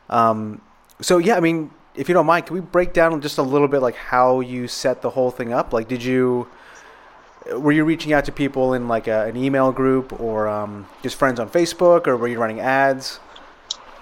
[0.08, 0.62] Um,
[1.02, 3.68] so yeah, I mean, if you don't mind, can we break down just a little
[3.68, 5.74] bit like how you set the whole thing up?
[5.74, 6.48] Like, did you
[7.52, 11.16] were you reaching out to people in like a, an email group or um, just
[11.16, 13.20] friends on Facebook, or were you running ads?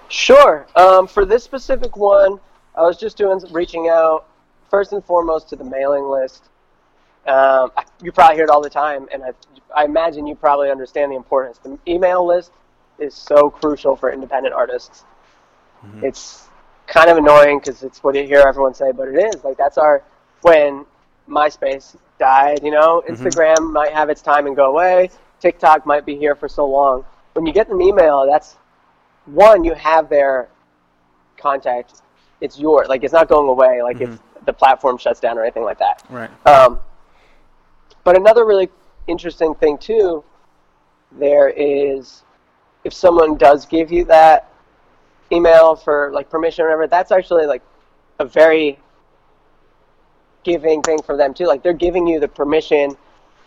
[0.09, 0.69] Sure.
[0.77, 2.39] Um, for this specific one,
[2.77, 4.27] I was just doing reaching out
[4.71, 6.45] first and foremost to the mailing list.
[7.27, 7.71] Um,
[8.03, 9.31] you probably hear it all the time, and I,
[9.75, 11.59] I imagine you probably understand the importance.
[11.59, 12.53] The email list
[12.99, 15.05] is so crucial for independent artists.
[16.05, 16.49] It's
[16.87, 19.79] kind of annoying because it's what you hear everyone say, but it is like that's
[19.79, 20.03] our
[20.43, 20.85] when
[21.29, 22.61] MySpace died.
[22.63, 25.11] You know, Instagram might have its time and go away.
[25.41, 27.05] TikTok might be here for so long.
[27.35, 28.57] When you get an email, that's
[29.27, 30.49] one you have their
[31.37, 32.01] contact.
[32.41, 32.89] It's yours.
[32.89, 33.83] Like it's not going away.
[33.83, 36.03] Like if the platform shuts down or anything like that.
[36.11, 36.31] Right.
[36.47, 36.79] Um,
[38.03, 38.69] but another really
[39.07, 40.23] interesting thing too,
[41.13, 42.23] there is
[42.85, 44.51] if someone does give you that
[45.33, 47.63] email for like permission or whatever, that's actually like
[48.19, 48.79] a very
[50.43, 51.47] giving thing for them too.
[51.47, 52.97] Like they're giving you the permission,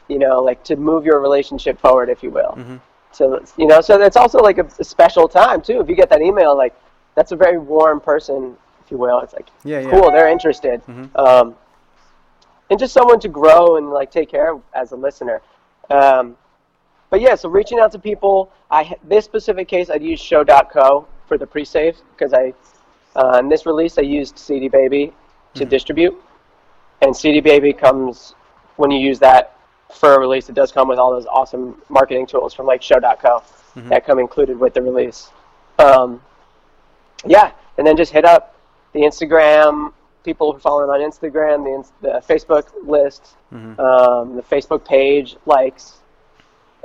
[0.07, 2.55] you know, like to move your relationship forward, if you will.
[2.57, 2.81] Mhm.
[3.11, 5.79] So you know, so it's also like a, a special time too.
[5.79, 6.75] If you get that email, like
[7.15, 9.19] that's a very warm person, if you will.
[9.19, 9.91] It's like Yeah, yeah.
[9.91, 10.81] cool, they're interested.
[10.87, 11.13] Mhm.
[11.19, 11.55] Um,
[12.69, 15.41] and just someone to grow and like take care of as a listener.
[15.89, 16.37] Um,
[17.09, 18.49] but yeah, so reaching out to people.
[18.71, 22.53] I this specific case, I'd use Show.co for the pre-save because I
[23.15, 25.13] uh, in this release I used CD Baby
[25.55, 26.15] to distribute,
[27.01, 28.35] and CD Baby comes
[28.77, 29.55] when you use that
[29.93, 30.49] for a release.
[30.49, 33.43] It does come with all those awesome marketing tools from like Show.co
[33.89, 35.31] that come included with the release.
[35.79, 36.21] Um,
[37.25, 38.56] yeah, and then just hit up
[38.93, 41.63] the Instagram people who follow on Instagram,
[42.01, 43.37] the, the Facebook list,
[43.79, 45.99] um, the Facebook page likes,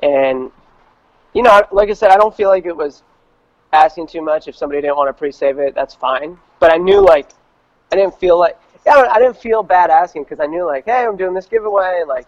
[0.03, 0.51] and
[1.35, 3.03] you know, like I said, I don't feel like it was
[3.73, 4.49] asking too much.
[4.49, 6.39] If somebody didn't want to pre-save it, that's fine.
[6.61, 7.31] But I knew like
[7.91, 10.65] I didn't feel like yeah, I don't- I didn't feel bad asking because I knew
[10.67, 12.27] like, hey, I'm doing this giveaway, and like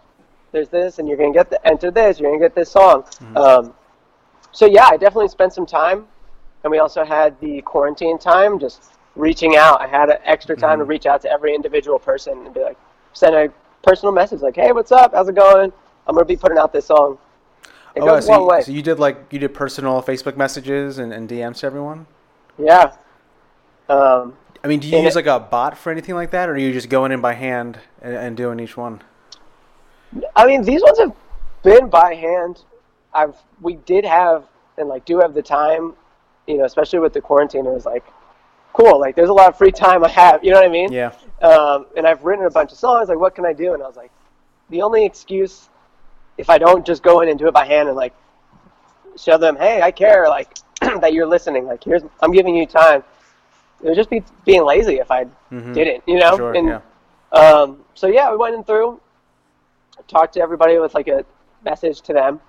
[0.53, 3.05] there's this, and you're gonna get the enter this, you're gonna get this song.
[3.37, 3.75] Um,
[4.53, 6.07] so yeah, I definitely spent some time,
[6.63, 9.81] and we also had the quarantine time, just reaching out.
[9.81, 12.77] I had extra time to reach out to every individual person and be like,
[13.13, 15.13] send a personal message like, hey, what's up?
[15.15, 15.73] How's it going?
[16.07, 17.19] I'm gonna be putting out this song.
[17.95, 18.61] It Oh, goes so, long you, way.
[18.63, 22.07] so you did like you did personal Facebook messages and, and DMs to everyone.
[22.59, 22.93] yeah.
[23.89, 26.53] Um, I mean, do you use it- like a bot for anything like that, or
[26.53, 29.03] are you just going in by hand and, and doing each one?
[30.35, 31.13] I mean, these ones have
[31.63, 32.63] been by hand.
[33.13, 34.45] I've we did have
[34.79, 35.93] and like do have the time,
[36.47, 37.67] you know, especially with the quarantine.
[37.67, 38.05] It was like
[38.75, 39.01] cool.
[39.01, 40.45] Like there's a lot of free time I have.
[40.45, 40.93] You know what I mean?
[40.93, 41.13] Yeah.
[41.41, 43.09] Um, and I've written a bunch of songs.
[43.09, 43.73] Like, what can I do?
[43.73, 44.11] And I was like,
[44.71, 45.69] the only excuse
[46.37, 48.13] if I don't just go in and do it by hand and like
[49.17, 51.67] show them, hey, I care, like that you're listening.
[51.67, 53.03] Like, here's I'm giving you time.
[53.83, 55.75] It would just be being lazy if I Mhm.
[55.75, 56.03] didn't.
[56.07, 56.37] You know?
[56.37, 56.55] Sure.
[56.55, 56.81] And, yeah.
[57.33, 59.01] um, so yeah, we went in through,
[60.09, 61.25] talked to everybody with like a
[61.65, 62.41] message to them,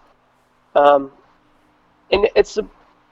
[0.76, 1.12] um,
[2.12, 2.58] and it's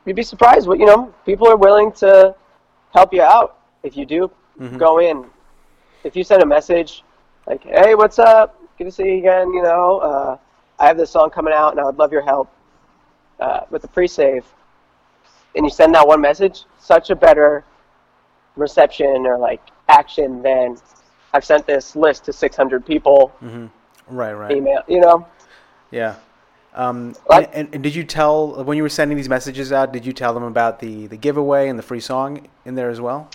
[0.06, 2.36] you'd be surprised what you know people are willing to
[2.93, 4.77] help you out if you do Mhm.
[4.77, 5.25] go in.
[6.03, 7.03] If you send a message
[7.47, 8.56] like, "Hey, what's up?
[8.77, 10.38] Good to see you again," you know, uh,
[10.79, 12.49] I have this song coming out and I would love your help
[13.39, 14.45] uh, with the pre-save,
[15.56, 17.63] and you send that one message, such a better
[18.56, 20.77] reception or like action than
[21.34, 23.65] I've sent this list to 600 people hmm
[24.08, 24.34] Right.
[24.34, 24.51] Right.
[24.51, 24.84] email.
[24.88, 25.27] You know,
[25.91, 26.15] Yeah.
[26.75, 29.93] Um, and, and, and did you tell when you were sending these messages out?
[29.93, 32.99] Did you tell them about the the giveaway and the free song in there as
[32.99, 33.29] well?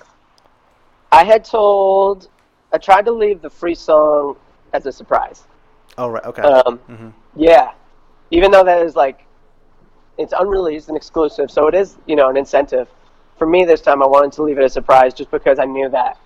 [1.12, 2.29] I had told,
[2.72, 4.37] I tried to leave the free song
[4.72, 5.44] as a surprise.
[5.96, 6.24] Oh, right.
[6.24, 6.42] Okay.
[6.42, 7.72] Um, hmm Yeah,
[8.31, 9.24] even though that is like,
[10.18, 12.88] it's unreleased and exclusive, so it is you know an incentive.
[13.37, 15.88] For me this time, I wanted to leave it a surprise just because I knew
[15.90, 16.18] that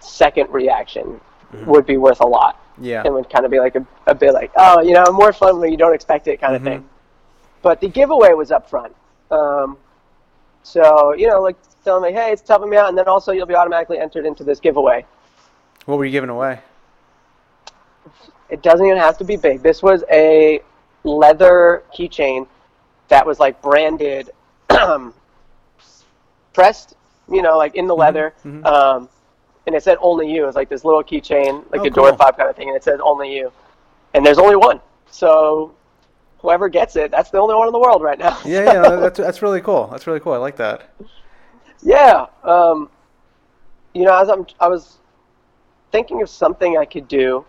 [0.00, 1.20] second reaction
[1.66, 2.60] would be worth a lot.
[2.78, 3.02] Yeah.
[3.06, 5.58] and would kind of be like a, a bit like, oh, you know, more fun
[5.60, 6.64] when you don't expect it kind of Mhm.
[6.66, 6.88] thing.
[7.62, 8.94] But the giveaway was up front.
[9.30, 9.78] Um,
[10.62, 11.56] so, you know, like
[11.86, 14.44] telling me, hey, it's helping me out, and then also you'll be automatically entered into
[14.44, 15.06] this giveaway.
[15.86, 16.60] What were you giving away?
[18.50, 19.62] It doesn't even have to be big.
[19.62, 20.60] This was a
[21.02, 22.46] leather keychain
[23.08, 24.30] that was like branded
[26.52, 26.94] pressed,
[27.30, 28.34] you know, like in the leather.
[28.44, 28.64] mhm.
[28.66, 29.08] Um,
[29.66, 30.44] and it said only you.
[30.44, 32.76] It was like this little keychain, like Oh, a door fob kind of thing, and
[32.76, 33.52] it says only you.
[34.14, 34.80] And there's only one.
[35.10, 35.74] So
[36.38, 38.38] whoever gets it, that's the only one in the world right now.
[38.44, 39.88] Yeah, yeah, no, that's that's really cool.
[39.88, 40.32] That's really cool.
[40.32, 40.90] I like that.
[41.82, 42.26] Yeah.
[42.44, 42.90] Um,
[43.94, 44.98] you know, as I'm, I was
[45.90, 47.44] thinking of something I could do,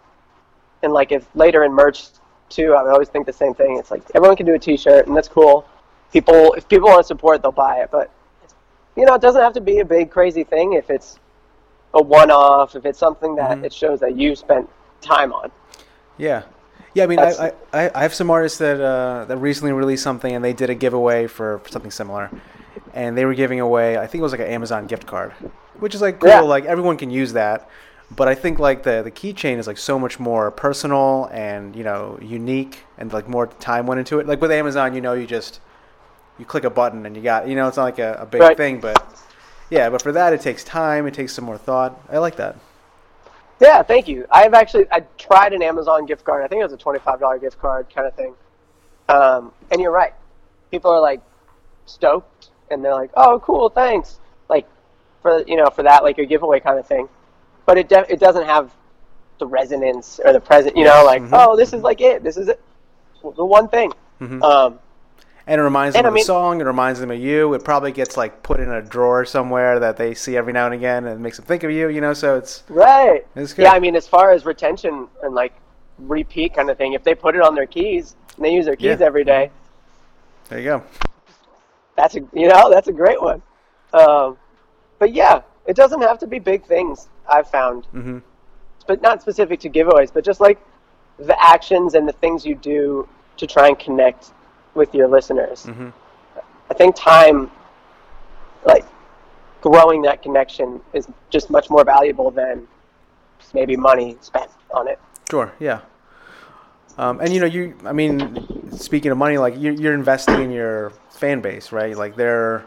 [0.81, 2.07] and like if later in merch
[2.49, 3.77] too, I would always think the same thing.
[3.77, 5.67] It's like everyone can do a T-shirt, and that's cool.
[6.13, 7.89] People, if people want to support, they'll buy it.
[7.91, 8.09] But
[8.95, 10.73] you know, it doesn't have to be a big crazy thing.
[10.73, 11.19] If it's
[11.97, 13.65] a one-off, if it's something that Mhm.
[13.65, 14.69] it shows that you spent
[15.01, 15.51] time on.
[16.17, 16.43] Yeah,
[16.93, 17.03] yeah.
[17.03, 20.33] I mean, I, I, I I have some artists that uh, that recently released something,
[20.33, 22.29] and they did a giveaway for something similar,
[22.93, 23.97] and they were giving away.
[23.97, 25.31] I think it was like an Amazon gift card,
[25.79, 26.29] which is like cool.
[26.29, 26.41] Yeah.
[26.41, 27.69] Like everyone can use that,
[28.15, 31.83] but I think like the the keychain is like so much more personal and you
[31.83, 34.27] know unique, and like more time went into it.
[34.27, 35.59] Like with Amazon, you know, you just
[36.39, 38.41] you click a button and you got you know it's not like a, a big
[38.41, 38.57] Right.
[38.57, 38.97] thing, but
[39.69, 39.89] yeah.
[39.89, 41.07] But for that, it takes time.
[41.07, 41.99] It takes some more thought.
[42.11, 42.55] I like that.
[43.59, 44.25] Yeah, thank you.
[44.31, 46.43] I've actually I tried an Amazon gift card.
[46.43, 48.35] I think it was a twenty-five dollar gift card kind of thing.
[49.09, 50.13] Um, and you're right.
[50.69, 51.21] People are like
[51.85, 54.67] stoked, and they're like, "Oh, cool, thanks." Like
[55.21, 57.09] for you know for that like a giveaway kind of thing.
[57.65, 58.71] But it de- it doesn't have
[59.39, 60.77] the resonance or the present.
[60.77, 61.29] You know, like Mhm.
[61.33, 62.23] oh, this is like it.
[62.23, 62.61] This is it.
[63.23, 63.91] The one thing.
[64.21, 64.41] Mhm.
[64.43, 64.79] Um,
[65.49, 66.59] And it reminds them And I of mean- the song.
[66.61, 67.53] It reminds them of you.
[67.53, 70.73] It probably gets like put in a drawer somewhere that they see every now and
[70.73, 71.87] again, and it makes them think of you.
[71.87, 73.25] You know, so it's right.
[73.35, 73.63] it's good.
[73.63, 75.53] Yeah, I mean, as far as retention and like
[75.99, 78.75] repeat kind of thing, if they put it on their keys and they use their
[78.75, 79.05] keys Yeah.
[79.05, 79.49] every day,
[80.49, 80.83] there you go.
[81.95, 83.41] that's a you know that's a great one.
[83.93, 84.37] Um,
[84.99, 87.07] but yeah, it doesn't have to be big things.
[87.29, 88.19] I've found, hmm
[88.85, 90.57] but not specific to giveaways, but just like
[91.19, 93.05] the actions and the things you do
[93.35, 94.31] to try and connect
[94.77, 95.65] with your listeners.
[95.65, 95.89] hmm
[96.69, 97.49] I think time,
[98.65, 98.85] like
[99.61, 102.67] growing that connection, is just much more valuable than
[103.53, 104.99] maybe money spent on it.
[105.31, 105.53] Sure.
[105.59, 105.79] Yeah.
[106.97, 107.77] Um, and you know, you.
[107.85, 111.95] I mean, speaking of money, like you're, you're investing in your fan base, right?
[111.95, 112.65] Like they're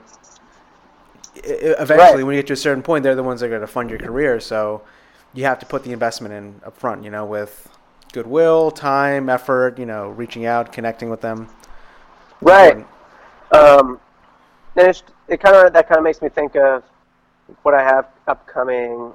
[1.45, 2.25] eventually, Right.
[2.25, 3.91] when you get to a certain point, they're the ones that are going to fund
[3.91, 4.41] your career.
[4.41, 4.83] So
[5.35, 7.05] you have to put the investment in up front.
[7.05, 7.69] You know, with
[8.13, 9.79] goodwill, time, effort.
[9.79, 11.49] You know, reaching out, connecting with them.
[12.41, 12.87] Right.
[13.53, 14.01] Um,
[14.77, 16.83] and it's, it kind of that kind of makes me think of
[17.63, 19.13] what I have upcoming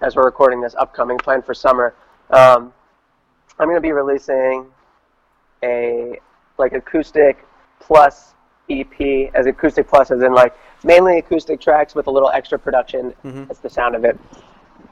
[0.00, 1.94] as we're recording this upcoming plan for summer.
[2.30, 2.72] Um,
[3.58, 4.66] I'm going to be releasing
[5.62, 6.18] a
[6.58, 7.46] like acoustic
[7.80, 8.34] plus
[8.70, 13.14] EP as acoustic plus as in like mainly acoustic tracks with a little extra production.
[13.24, 13.46] Mhm.
[13.46, 14.18] That's the sound of it.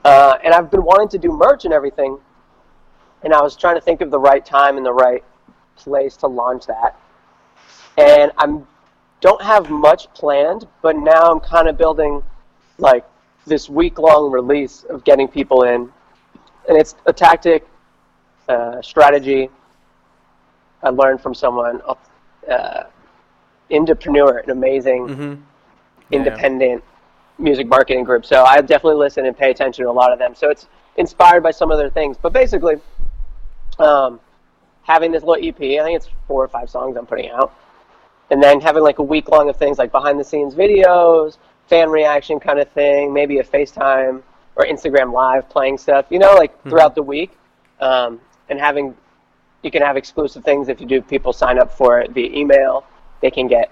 [0.05, 2.19] Uh, and I've been wanting to do merch and everything,
[3.23, 5.25] and I was trying to think of the right time and the right
[5.77, 6.97] place to launch that
[7.97, 8.67] and I'm
[9.21, 12.23] don't have much planned, but now I'm kind of building
[12.79, 13.05] like
[13.47, 15.93] this week long release of getting people in,
[16.69, 17.67] and it's a tactic,
[18.49, 19.51] uh, strategy.
[20.83, 21.83] I learned from someone,
[22.49, 22.85] uh,
[23.71, 25.43] Indepreneur, an amazing Mhm.
[26.11, 26.83] independent
[27.39, 28.25] music marketing group.
[28.25, 30.35] So I definitely listen and pay attention to a lot of them.
[30.35, 32.81] So it's inspired by some of their things, but basically,
[33.79, 34.19] um,
[34.83, 37.53] having this little EP, I think it's four or five songs I'm putting out,
[38.31, 41.39] and then having like a week long of things like behind the scenes videos,
[41.69, 44.23] fan reaction kind of thing, maybe a FaceTime
[44.57, 47.33] or Instagram live playing stuff, you know, like throughout the week,
[47.81, 48.95] um, and having
[49.63, 52.85] you can have exclusive things if you do people sign up for it via email,
[53.21, 53.71] they can get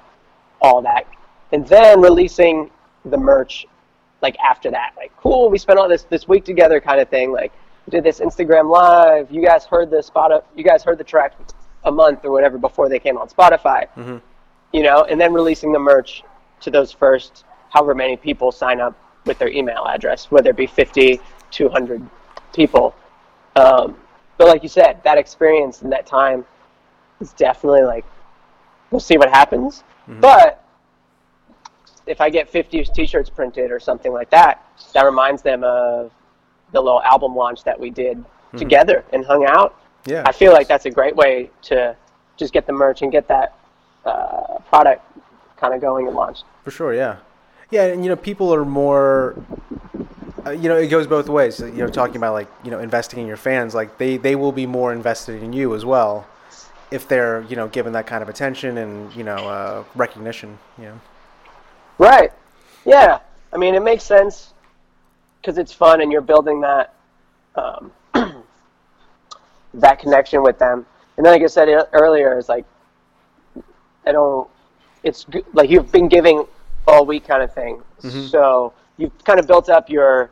[0.61, 1.07] all that,
[1.53, 2.71] and then releasing
[3.05, 3.67] the merch
[4.21, 7.33] like after that, like cool, we spent all this this week together kind of thing,
[7.33, 7.53] like
[7.89, 11.33] did this Instagram live, you guys heard the spot, you guys heard the track
[11.85, 13.87] a month or whatever before they came on Spotify.
[13.97, 14.21] Mhm.
[14.73, 16.23] You know, and then releasing the merch
[16.61, 20.67] to those first however many people sign up with their email address, whether it be
[20.67, 22.09] 50, 200
[22.55, 22.95] people.
[23.57, 23.97] Um,
[24.37, 26.45] but like you said, that experience and that time
[27.21, 28.05] is definitely like,
[28.91, 29.85] we'll see what happens.
[30.21, 30.65] But
[32.07, 36.11] if I get 50 t-shirts printed or something like that, that reminds them of
[36.73, 38.25] the little album launch that we did
[38.57, 39.79] together and hung out.
[40.07, 40.23] Yeah.
[40.25, 41.95] I feel like that's a great way to
[42.39, 43.58] just get the merch and get that
[44.09, 45.05] uh, product
[45.57, 46.45] kind of going and launched.
[46.65, 47.17] For sure, yeah,
[47.71, 49.37] yeah, and you know, people are more.
[50.47, 51.61] Uh, you know, it goes both ways.
[51.61, 54.53] You know, talking about like you know investing in your fans, like they they will
[54.53, 56.27] be more invested in you as well,
[56.91, 60.59] if they're you know given that kind of attention and you know uh, recognition.
[60.79, 61.01] You know.
[61.99, 62.33] Right.
[62.85, 63.19] Yeah.
[63.53, 64.55] I mean, it makes sense
[65.41, 66.95] because it's fun and you're building that
[67.57, 67.93] um,
[69.75, 70.87] that connection with them.
[71.17, 72.65] And then, like I said e- earlier, it's like
[74.07, 74.49] I don't.
[75.03, 76.45] It's like you've been giving
[76.87, 77.83] all week kind of thing.
[78.03, 78.27] Mm-hmm.
[78.27, 80.31] So you've kind of built up your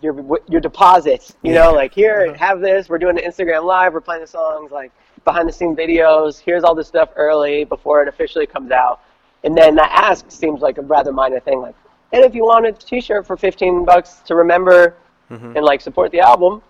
[0.00, 1.34] your your deposits.
[1.42, 2.38] You know, like here, Uh-huh.
[2.46, 2.88] have this.
[2.88, 3.92] We're doing the Instagram live.
[3.94, 4.90] We're playing the songs, like
[5.24, 6.38] behind the scene videos.
[6.40, 9.00] Here's all this stuff early before it officially comes out.
[9.44, 11.60] And then that ask seems like a rather minor thing.
[11.60, 11.74] Like,
[12.12, 14.94] and if you want a T-shirt for 15 bucks to remember
[15.30, 15.56] Mm-hmm.
[15.56, 16.60] and like support the album,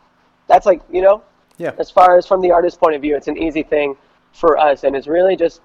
[0.47, 1.22] that's like you know
[1.59, 1.72] Yeah.
[1.78, 3.97] as far as from the artist's point of view, it's an easy thing
[4.33, 5.61] for us, and it's really just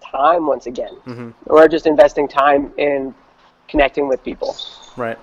[0.00, 0.94] time once again.
[1.06, 1.30] Mm-hmm.
[1.46, 3.14] We're just investing time in
[3.68, 4.56] connecting with people.
[4.96, 5.18] Right.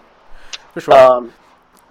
[0.73, 0.93] For sure.
[0.93, 1.34] Um,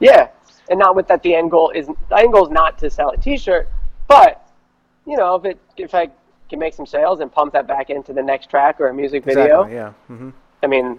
[0.01, 0.29] yeah,
[0.71, 1.23] and not with that.
[1.23, 3.69] The end goal is the end goal is not to sell a T-shirt,
[4.09, 4.49] but
[5.07, 6.11] you know, if it if I
[6.49, 9.25] can make some sales and pump that back into the next track or a music
[9.25, 9.75] video, exactly.
[9.75, 9.91] Yeah.
[10.07, 10.31] hmm
[10.63, 10.99] I mean,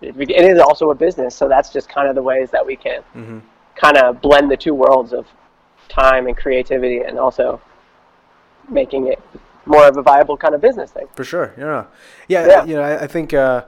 [0.00, 2.76] it, it is also a business, so that's just kind of the ways that we
[2.76, 3.38] can Mm-hmm.
[3.74, 5.26] kind of blend the two worlds of
[5.88, 7.60] time and creativity, and also
[8.68, 9.20] making it
[9.66, 11.06] more of a viable kind of business thing.
[11.14, 11.52] For sure.
[11.58, 11.84] Yeah.
[12.28, 12.46] Yeah.
[12.46, 12.64] Yeah.
[12.64, 13.64] You know, I, I think uh,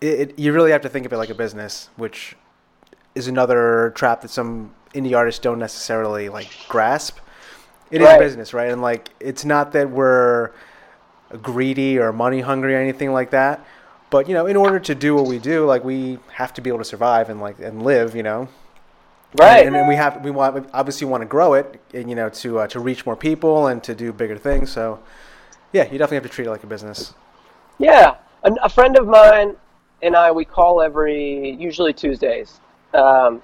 [0.00, 2.36] it, it, you really have to think of it like a business, which
[3.14, 7.18] is another trap that some indie artists don't necessarily like grasp.
[7.90, 8.16] It is Right.
[8.16, 8.70] a business, right?
[8.70, 10.50] And like, it's not that we're
[11.42, 13.64] greedy or money hungry or anything like that.
[14.10, 16.70] But you know, in order to do what we do, like we have to be
[16.70, 18.14] able to survive and like and live.
[18.14, 18.48] You know,
[19.38, 19.66] Right.
[19.66, 22.30] and, and we have we want we obviously want to grow it, and, you know,
[22.30, 24.70] to uh, to reach more people and to do bigger things.
[24.70, 25.00] So,
[25.72, 27.14] yeah, you definitely have to treat it like a business.
[27.78, 29.56] Yeah, a, a friend of mine
[30.02, 32.60] and I we call every usually Tuesdays,
[32.94, 33.42] um,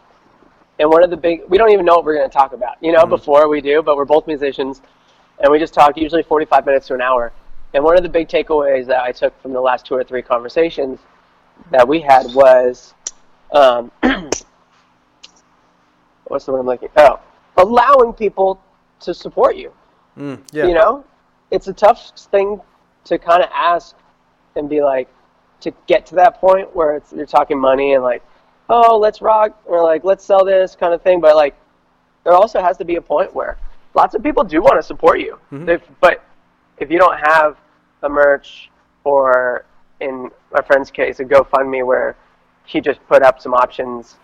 [0.79, 2.77] and one of the big we don't even know what we're going to talk about,
[2.83, 4.81] you know, before we do, but we're both musicians,
[5.41, 7.33] and we just talk usually forty five minutes to an hour.
[7.75, 10.23] And one of the big takeaways that I took from the last two or three
[10.23, 11.01] conversations
[11.73, 12.95] that we had was,
[13.53, 13.91] um,
[16.27, 16.89] what's the word I'm looking?
[16.97, 17.19] Oh,
[17.57, 18.63] allowing people
[19.01, 19.73] to support you.
[20.17, 20.67] Mm, yeah.
[20.67, 21.05] You know,
[21.51, 22.61] it's a tough thing
[23.05, 23.97] to kind of ask
[24.57, 25.09] and be like,
[25.61, 28.23] to get to that point where it's, you're talking money and like,
[28.69, 31.21] oh, let's rock or like let's sell this kind of thing.
[31.21, 31.55] But like,
[32.25, 33.59] there also has to be a point where
[33.95, 35.39] lots of people do want to support you.
[35.53, 35.69] Mm-hmm.
[35.69, 36.25] If, but
[36.79, 37.57] if you don't have
[38.03, 38.71] a merch
[39.05, 39.65] or
[40.01, 42.17] in my friend's case, a GoFundMe where
[42.65, 44.17] he just put up some options,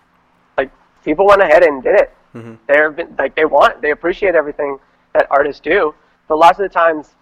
[0.57, 0.71] like
[1.03, 2.13] people went ahead and did it.
[2.35, 2.55] Mm-hmm.
[2.67, 4.79] They're like they want, they appreciate everything
[5.13, 5.93] that artists do,
[6.31, 7.15] but lots of the times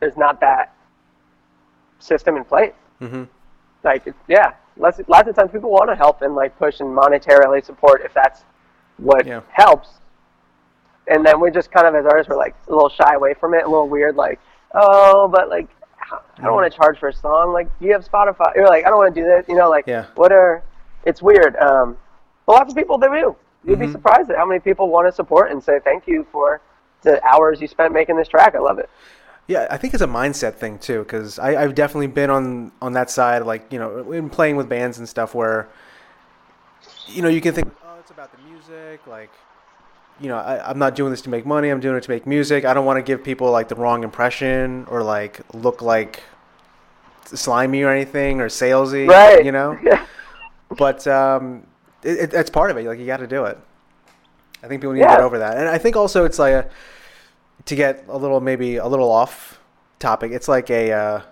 [0.00, 0.74] there's not that
[1.98, 2.74] system in place.
[3.00, 3.26] Mhm.
[3.82, 7.64] Like yeah, lots lots of times people want to help and like push and monetarily
[7.64, 8.44] support if that's
[8.98, 9.40] what Yeah.
[9.50, 10.00] helps.
[11.08, 13.54] And then we're just kind of as artists we're like a little shy away from
[13.54, 14.38] it, a little weird, like
[14.74, 15.68] oh, but like
[16.38, 17.54] I don't want to charge for a song.
[17.54, 19.46] Like you have Spotify, you're like I don't want to do this.
[19.48, 20.04] You know, like Yeah.
[20.16, 20.62] what are?
[21.04, 21.56] It's weird.
[21.56, 21.96] Um,
[22.44, 23.34] but lots of people they do.
[23.64, 23.86] You'd Mm-hmm.
[23.86, 26.60] be surprised at how many people want to support and say thank you for
[27.02, 28.54] the hours you spent making this track.
[28.54, 28.90] I love it.
[29.46, 33.10] Yeah, I think it's a mindset thing too, because I've definitely been on on that
[33.10, 35.68] side, like you know, in playing with bands and stuff, where
[37.08, 39.30] you know you can think, oh, it's about the music, like
[40.20, 42.26] you know, I, I'm not doing this to make money, I'm doing it to make
[42.26, 42.64] music.
[42.64, 46.22] I don't want to give people like the wrong impression or like look like
[47.24, 49.44] slimy or anything or salesy, Right.
[49.44, 50.04] You know, Yeah.
[50.78, 51.66] but um,
[52.02, 52.84] it, it, that's part of it.
[52.84, 53.58] Like you got to do it.
[54.62, 56.70] I think people need to get over that, and I think also it's like a,
[57.66, 59.58] to get a little maybe a little off
[59.98, 60.32] topic.
[60.32, 61.22] It's like a uh,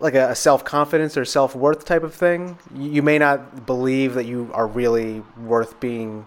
[0.00, 2.58] like a, self confidence or self worth type of thing.
[2.74, 6.26] You, you may not believe that you are really worth being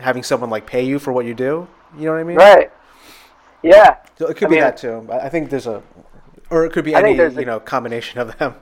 [0.00, 1.68] having someone like pay you for what you do.
[1.96, 2.36] You know what I mean?
[2.36, 2.72] Right.
[3.62, 3.96] Yeah.
[4.18, 5.08] So it could I be mean- that too.
[5.10, 5.82] I think there's a,
[6.50, 8.54] or it could be I any you know combination of them.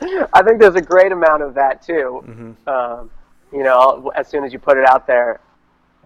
[0.32, 2.22] I think there's a great amount of that too.
[2.26, 2.68] Mm-hmm.
[2.68, 3.10] Um,
[3.52, 5.40] you know, as soon as you put it out there,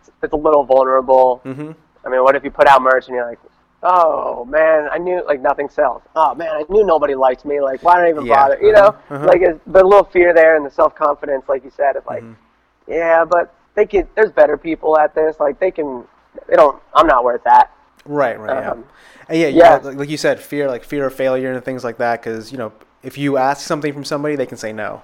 [0.07, 1.41] it's, it's a little vulnerable.
[1.45, 1.73] hmm
[2.05, 3.41] I mean, what if you put out merch and you're like,
[3.83, 6.03] oh man, I knew like nothing sells.
[6.15, 7.61] Oh man, I knew nobody liked me.
[7.61, 8.35] Like, why did I even Yeah.
[8.37, 8.59] bother?
[8.61, 9.27] You know, Uh-huh, uh-huh.
[9.27, 12.91] like the little fear there and the self confidence, like you said, of like, Mm-hmm.
[12.93, 14.09] yeah, but they can.
[14.15, 15.39] There's better people at this.
[15.41, 16.05] Like they can.
[16.49, 16.81] They don't.
[16.95, 17.71] I'm not worth that.
[18.05, 18.71] Right, right, yeah.
[18.71, 18.85] Um,
[19.29, 19.65] And yeah, yeah.
[19.65, 22.23] yeah, like, like you said, fear, like fear of failure and things like that.
[22.23, 25.03] Because you know, if you ask something from somebody, they can say no.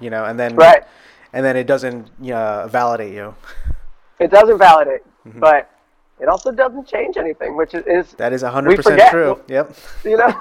[0.00, 0.84] You know, and then Right.
[1.34, 3.34] and then it doesn't you know, validate you.
[4.20, 5.38] It doesn't validate, Mm-hmm.
[5.40, 5.70] but
[6.18, 9.38] it also doesn't change anything, which is, is That is hundred percent true.
[9.48, 9.74] Yep.
[10.04, 10.32] you know,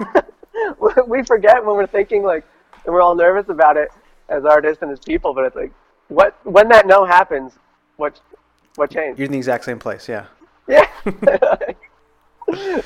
[1.07, 2.45] we forget when we're thinking like,
[2.85, 3.89] and we're all nervous about it
[4.29, 5.71] as artists and as people, but it's like,
[6.07, 7.53] what when that no happens,
[7.97, 8.19] what
[8.75, 9.19] what changed?
[9.19, 10.07] You're in the exact same place.
[10.07, 10.25] Yeah.
[10.67, 11.55] Yeah,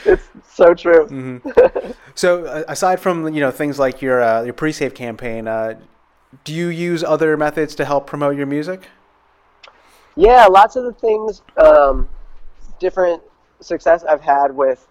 [0.06, 1.08] it's so true.
[1.08, 1.92] Mm-hmm.
[2.16, 5.80] So uh, aside from you know things like your uh, your pre-save campaign, uh,
[6.44, 8.88] do you use other methods to help promote your music?
[10.16, 12.08] Yeah, lots of the things, um,
[12.80, 13.22] different
[13.62, 14.88] success I've had with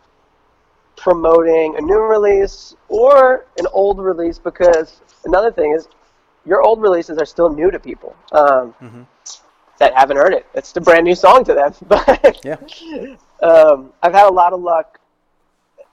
[0.96, 5.88] promoting a new release or an old release because another thing is
[6.44, 9.02] your old releases are still new to people um, Mm-hmm.
[9.78, 10.46] that haven't heard it.
[10.54, 11.72] It's a brand new song to them.
[11.88, 12.56] But Yeah.
[13.42, 14.98] um, I've had a lot of luck,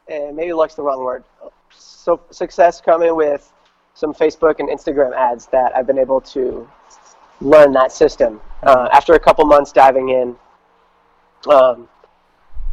[0.08, 1.24] and maybe luck's the wrong word.
[1.72, 3.52] So success coming with
[3.94, 6.68] some Facebook and Instagram ads that I've been able to
[7.42, 10.36] learn that system uh, after a couple months diving in.
[11.50, 11.88] Um,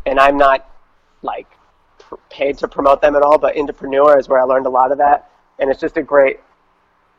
[0.06, 0.68] and I'm not
[1.22, 1.46] like
[1.98, 4.92] pr- paid to promote them at all, but Indepreneur is where I learned a lot
[4.92, 6.40] of that, and it's just a great.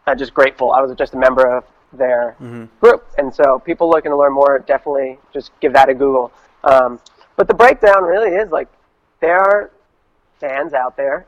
[0.05, 0.71] I'm just grateful.
[0.71, 2.35] I was just a member of their
[2.81, 6.31] group, and so people looking to learn more definitely just give that a Google.
[6.63, 6.99] Um,
[7.35, 8.67] but the breakdown really is like
[9.19, 9.71] there are
[10.39, 11.25] fans out there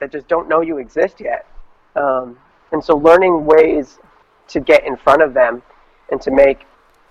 [0.00, 1.46] that just don't know you exist yet,
[1.94, 2.36] um,
[2.72, 3.98] and so learning ways
[4.52, 5.62] to get in front of them
[6.10, 6.66] and to make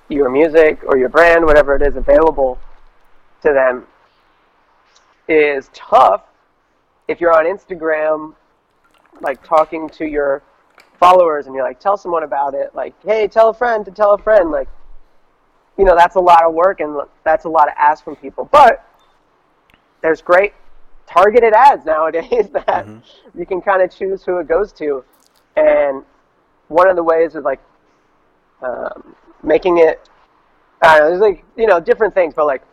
[0.10, 2.60] your music or your brand, whatever it is, available
[3.42, 3.86] to them
[5.28, 6.24] is tough
[7.08, 8.34] if you're on Instagram,
[9.22, 10.42] like talking to your
[11.00, 12.74] followers and you're like, tell someone about it.
[12.74, 14.52] Like, hey, tell a friend to tell a friend.
[14.52, 14.70] Like,
[15.78, 18.48] you know, that's a lot of work and that's a lot of ask from people.
[18.52, 18.86] But
[20.02, 20.54] there's great
[21.08, 23.40] targeted ads nowadays that mm-hmm.
[23.40, 25.04] you can kind of choose who it goes to.
[25.56, 26.04] And
[26.72, 27.60] one of the ways is like
[28.62, 30.00] um, making it,
[30.82, 32.64] I don't know, there's like, you know, different things, but like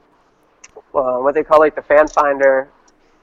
[0.94, 2.68] uh, what they call like the fan finder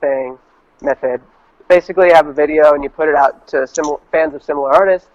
[0.01, 0.37] thing
[0.81, 1.21] method.
[1.69, 4.71] Basically, you have a video and you put it out to similar fans of similar
[4.73, 5.09] artists.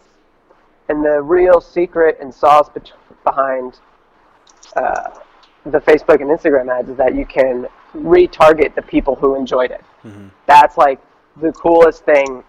[0.89, 2.93] And the real secret and sauce bet-
[3.23, 3.79] behind
[4.75, 5.11] uh,
[5.65, 9.85] the Facebook and Instagram ads is that you can retarget the people who enjoyed it.
[10.47, 10.99] That's like
[11.37, 12.43] the coolest thing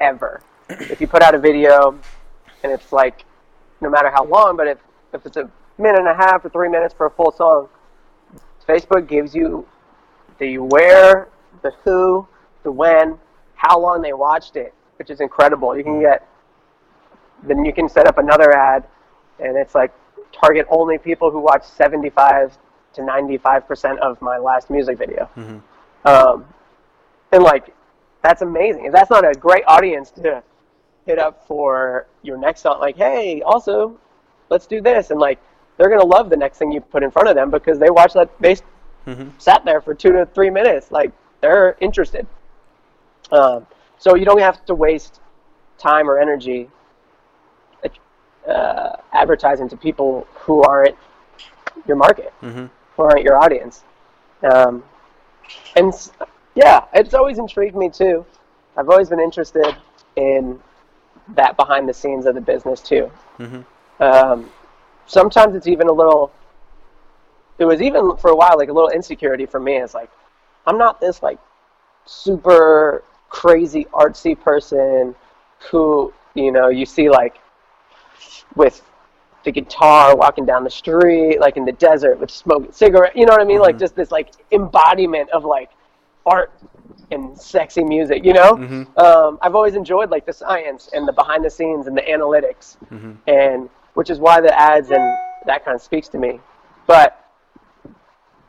[0.00, 0.42] ever.
[0.68, 1.98] if you put out a video
[2.62, 3.24] and it's like
[3.80, 4.78] no matter how long, but if,
[5.12, 7.68] if it's a minute and a half or three minutes for a full song,
[8.66, 9.66] Facebook gives you
[10.38, 11.28] the where,
[11.62, 12.26] the who,
[12.62, 13.18] the when,
[13.54, 15.76] how long they watched it, which is incredible.
[15.76, 16.26] You can get,
[17.42, 18.84] then you can set up another ad,
[19.40, 19.92] and it's like
[20.32, 22.58] target only people who watch 75
[22.94, 25.28] to 95% of my last music video.
[26.04, 26.44] Um,
[27.32, 27.74] and like,
[28.22, 28.86] that's amazing.
[28.86, 30.42] If that's not a great audience to
[31.08, 33.98] hit up for your next song, like, hey, also,
[34.50, 35.10] let's do this.
[35.10, 35.38] And like,
[35.76, 37.88] they're going to love the next thing you put in front of them because they
[37.88, 38.56] watched that, they
[39.38, 40.92] sat there for two to three minutes.
[40.92, 42.26] Like, they're interested.
[43.32, 43.66] Um,
[43.98, 45.20] so you don't have to waste
[45.78, 46.68] time or energy
[48.46, 50.96] uh, advertising to people who aren't
[51.86, 52.32] your market,
[52.96, 53.84] who aren't your audience.
[54.50, 54.82] Um,
[55.76, 55.92] and
[56.54, 58.24] yeah, it's always intrigued me too.
[58.76, 59.76] I've always been interested
[60.16, 60.60] in
[61.34, 63.10] that behind the scenes of the business too.
[64.00, 64.50] Um,
[65.06, 66.32] sometimes it's even a little.
[67.58, 69.76] It was even for a while like a little insecurity for me.
[69.76, 70.10] It's like
[70.66, 71.38] I'm not this like
[72.06, 75.14] super crazy artsy person
[75.70, 77.38] who you know you see like
[78.54, 78.82] with
[79.44, 83.32] the guitar walking down the street like in the desert with smoking cigarette you know
[83.32, 85.70] what i mean like just this like embodiment of like
[86.28, 86.52] art
[87.10, 88.98] and sexy music you know mm-hmm.
[88.98, 92.76] um, i've always enjoyed like the science and the behind the scenes and the analytics
[92.90, 93.12] mm-hmm.
[93.26, 95.02] and which is why the ads and
[95.46, 96.38] that kind of speaks to me
[96.86, 97.28] but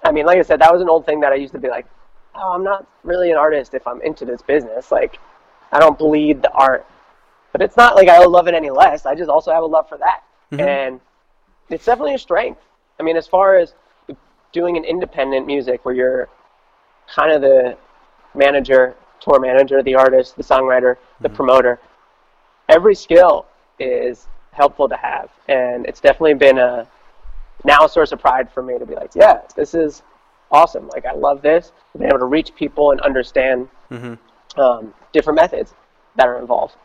[0.04, 1.70] I mean, like I said, that was an old thing that I used to be
[1.70, 1.86] like,
[2.36, 4.92] oh, I'm not really an artist if I'm into this business.
[4.92, 5.20] Like,
[5.72, 6.86] I don't bleed the art.
[7.52, 9.06] But it's not like I love it any less.
[9.06, 10.24] I just also have a love for that.
[10.52, 10.62] Mm-hmm.
[10.62, 11.02] And
[11.70, 12.62] it's definitely a strength.
[13.00, 13.74] I mean, as far as
[14.52, 16.30] doing an independent music where you're
[17.14, 17.78] kind of the
[18.36, 21.80] manager, tour manager, the artist, the songwriter, the promoter,
[22.70, 23.46] every skill
[23.80, 25.30] is helpful to have.
[25.48, 26.88] And it's definitely been a
[27.66, 30.02] now a source of pride for me to be like, yeah, this is
[30.52, 30.88] awesome.
[30.90, 31.72] Like, I love this.
[31.98, 33.68] Being able to reach people and understand
[34.58, 35.74] um, different methods
[36.16, 36.76] that are involved.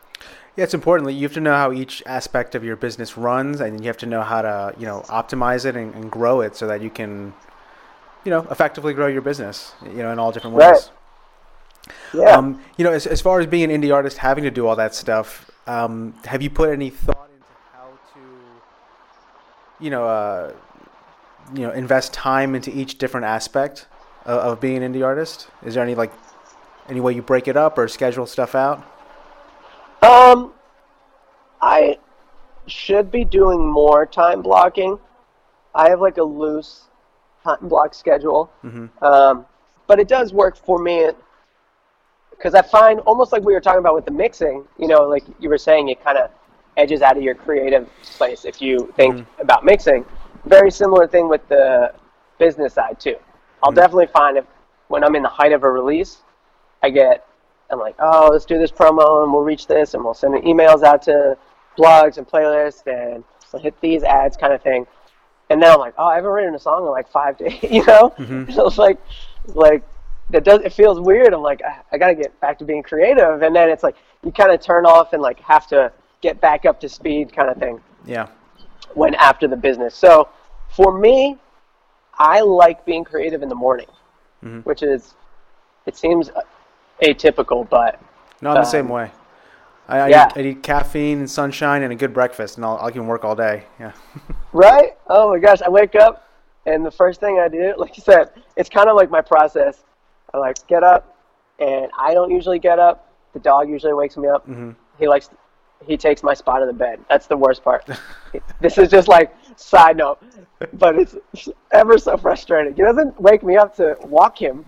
[0.55, 1.11] Yeah, it's important.
[1.11, 4.05] You have to know how each aspect of your business runs, and you have to
[4.05, 7.33] know how to, you know, optimize it and, and grow it so that you can,
[8.25, 10.73] you know, effectively grow your business, you know, in all different Right.
[10.73, 10.91] ways.
[12.13, 12.31] Yeah.
[12.31, 14.75] Um, you know, as, as far as being an indie artist, having to do all
[14.75, 20.53] that stuff, um, have you put any thought into how to, you know, uh,
[21.53, 23.85] you know, invest time into each different aspect
[24.25, 25.47] of, of being an indie artist?
[25.63, 26.11] Is there any like
[26.89, 28.83] any way you break it up or schedule stuff out?
[30.01, 30.53] Um,
[31.61, 31.99] I
[32.65, 34.97] should be doing more time blocking.
[35.75, 36.85] I have like a loose
[37.45, 39.03] time block schedule, mm-hmm.
[39.03, 39.45] um,
[39.87, 41.09] but it does work for me
[42.31, 44.65] because I find almost like we were talking about with the mixing.
[44.77, 46.29] You know, like you were saying, it kind of
[46.77, 47.87] edges out of your creative
[48.17, 49.41] place if you think mm-hmm.
[49.41, 50.05] about mixing.
[50.45, 51.93] Very similar thing with the
[52.37, 53.15] business side too.
[53.63, 53.79] I'll mm-hmm.
[53.79, 54.45] definitely find if
[54.87, 56.17] when I'm in the height of a release,
[56.83, 57.25] I get,
[57.71, 60.83] I'm like, oh, let's do this promo and we'll reach this and we'll send emails
[60.83, 61.37] out to
[61.77, 64.85] blogs and playlists and we'll hit these ads kind of thing.
[65.49, 67.85] And then I'm like, oh, I haven't written a song in like five days, you
[67.85, 68.13] know?
[68.17, 68.51] Mhm.
[68.53, 68.97] So it's like,
[69.47, 69.83] like
[70.31, 71.33] that does it feels weird.
[71.33, 73.95] I'm like, I, I got to get back to being creative, and then it's like
[74.23, 75.91] you kind of turn off and like have to
[76.21, 78.27] get back up to speed, kind of thing Yeah.
[78.95, 79.93] when after the business.
[79.93, 80.29] So
[80.75, 81.37] for me,
[82.17, 83.87] I like being creative in the morning,
[84.43, 84.65] Mhm.
[84.65, 85.13] which is
[85.85, 86.31] it seems
[87.03, 87.99] atypical, but
[88.41, 89.11] No, I'm the Um, same way.
[89.87, 90.25] I, I, yeah.
[90.35, 93.23] need, I need caffeine and sunshine and a good breakfast, and I'll, I can work
[93.23, 93.63] all day.
[93.79, 93.91] Yeah.
[94.53, 94.97] right?
[95.07, 96.25] Oh my gosh, I wake up
[96.65, 99.83] and the first thing I do, like you said, it's kind of like my process.
[100.33, 101.17] I like get up,
[101.59, 103.13] and I don't usually get up.
[103.33, 104.45] The dog usually wakes me up.
[104.45, 105.29] hmm He likes,
[105.85, 106.99] he takes my spot in the bed.
[107.09, 107.87] That's the worst part.
[108.61, 110.21] this is just like side note,
[110.73, 111.15] but it's
[111.71, 112.75] ever so frustrating.
[112.75, 114.65] He doesn't wake me up to walk him.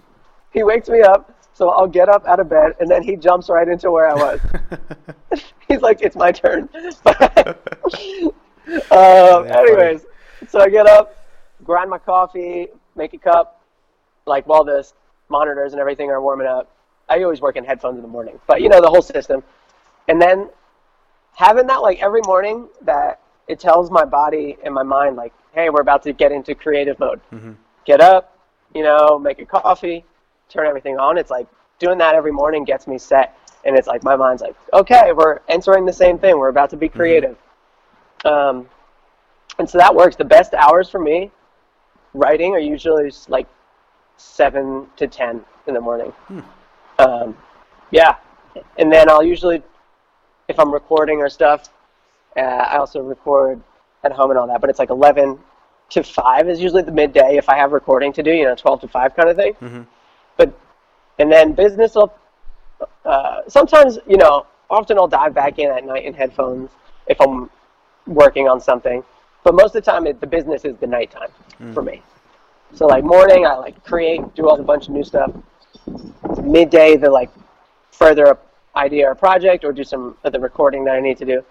[0.51, 3.49] He wakes me up, so I'll get up out of bed, and then he jumps
[3.49, 4.39] right into where I was.
[5.67, 6.69] He's like, "It's my turn."
[8.91, 10.05] um, anyways,
[10.47, 11.15] so I get up,
[11.63, 13.59] grind my coffee, make a cup,
[14.27, 14.87] like while the
[15.29, 16.69] monitors and everything are warming up.
[17.09, 19.41] I always work in headphones in the morning, but you know the whole system.
[20.07, 20.49] And then
[21.33, 25.71] having that like every morning that it tells my body and my mind like, hey,
[25.71, 27.19] we're about to get into creative mode.
[27.33, 27.55] Mhm.
[27.85, 28.37] Get up,
[28.75, 30.05] you know, make a coffee,
[30.49, 31.17] turn everything on.
[31.17, 31.47] It's like
[31.79, 33.37] doing that every morning gets me set.
[33.65, 36.37] And it's like my mind's like, okay, we're entering the same thing.
[36.37, 37.35] We're about to be creative.
[38.23, 38.69] Um,
[39.59, 40.15] and so that works.
[40.15, 41.31] The best hours for me
[42.13, 43.47] writing are usually like
[44.17, 46.13] seven to ten in the morning.
[46.99, 47.37] Um,
[47.91, 48.15] yeah,
[48.77, 49.61] and then I'll usually,
[50.47, 51.69] if I'm recording or stuff,
[52.35, 53.61] uh, I also record
[54.03, 54.61] at home and all that.
[54.61, 55.39] But it's like eleven
[55.89, 58.31] to five is usually the midday if I have recording to do.
[58.31, 59.53] You know, twelve to five kind of thing.
[59.61, 59.85] Mhm.
[61.19, 62.13] And then business will.
[63.05, 66.69] Uh, sometimes you know, often I'll dive back in at night in headphones
[67.07, 67.49] if I'm
[68.05, 69.03] working on something.
[69.43, 71.29] But most of the time, it, the business is the nighttime
[71.73, 72.01] for me.
[72.73, 75.31] So like morning, I like create, do all the bunch of new stuff.
[76.43, 77.29] Midday, the like
[77.91, 78.37] further a
[78.77, 81.43] idea or project, or do some of the recording that I need to do.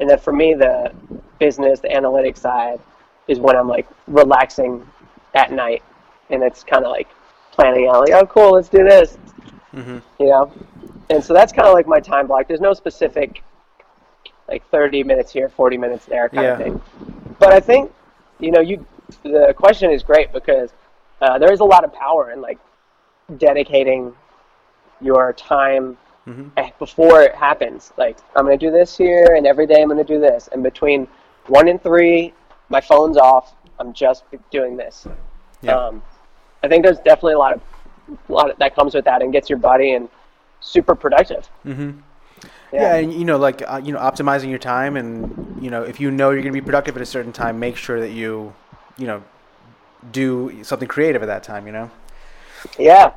[0.00, 0.92] And then for me, the
[1.38, 2.80] business, the analytics side,
[3.28, 4.86] is when I'm like relaxing
[5.34, 5.82] at night,
[6.30, 7.08] and it's kind of like
[7.60, 9.18] planning out like, oh cool, let's do this,
[9.74, 10.02] Mhm.
[10.18, 10.50] you know.
[11.10, 12.46] And so that's kind of like my time block.
[12.48, 13.42] There's no specific
[14.48, 16.80] like 30 minutes here, 40 minutes there kind of thing.
[17.38, 17.92] But I think
[18.38, 18.84] you know you
[19.22, 20.72] the question is great because
[21.20, 22.58] uh, there is a lot of power in like
[23.36, 24.14] dedicating
[25.00, 25.96] your time
[26.26, 26.50] Mhm.
[26.56, 27.92] eh, before it happens.
[27.96, 30.48] Like I'm gonna do this here, and every day I'm gonna do this.
[30.52, 31.06] And between
[31.48, 32.32] one and three,
[32.68, 33.54] my phone's off.
[33.78, 35.06] I'm just doing this.
[35.62, 35.76] Yeah.
[35.76, 36.02] Um,
[36.62, 37.60] I think there's definitely a lot of
[38.28, 40.08] a lot of, that comes with that and gets your body and
[40.60, 41.46] super productive.
[41.62, 41.90] hmm
[42.72, 42.96] Yeah.
[42.96, 46.10] and you know, like uh, you know, optimizing your time, and you know, if you
[46.10, 48.52] know you're going to be productive at a certain time, make sure that you,
[48.96, 49.22] you know,
[50.12, 51.66] do something creative at that time.
[51.66, 51.90] You know,
[52.78, 53.12] yeah.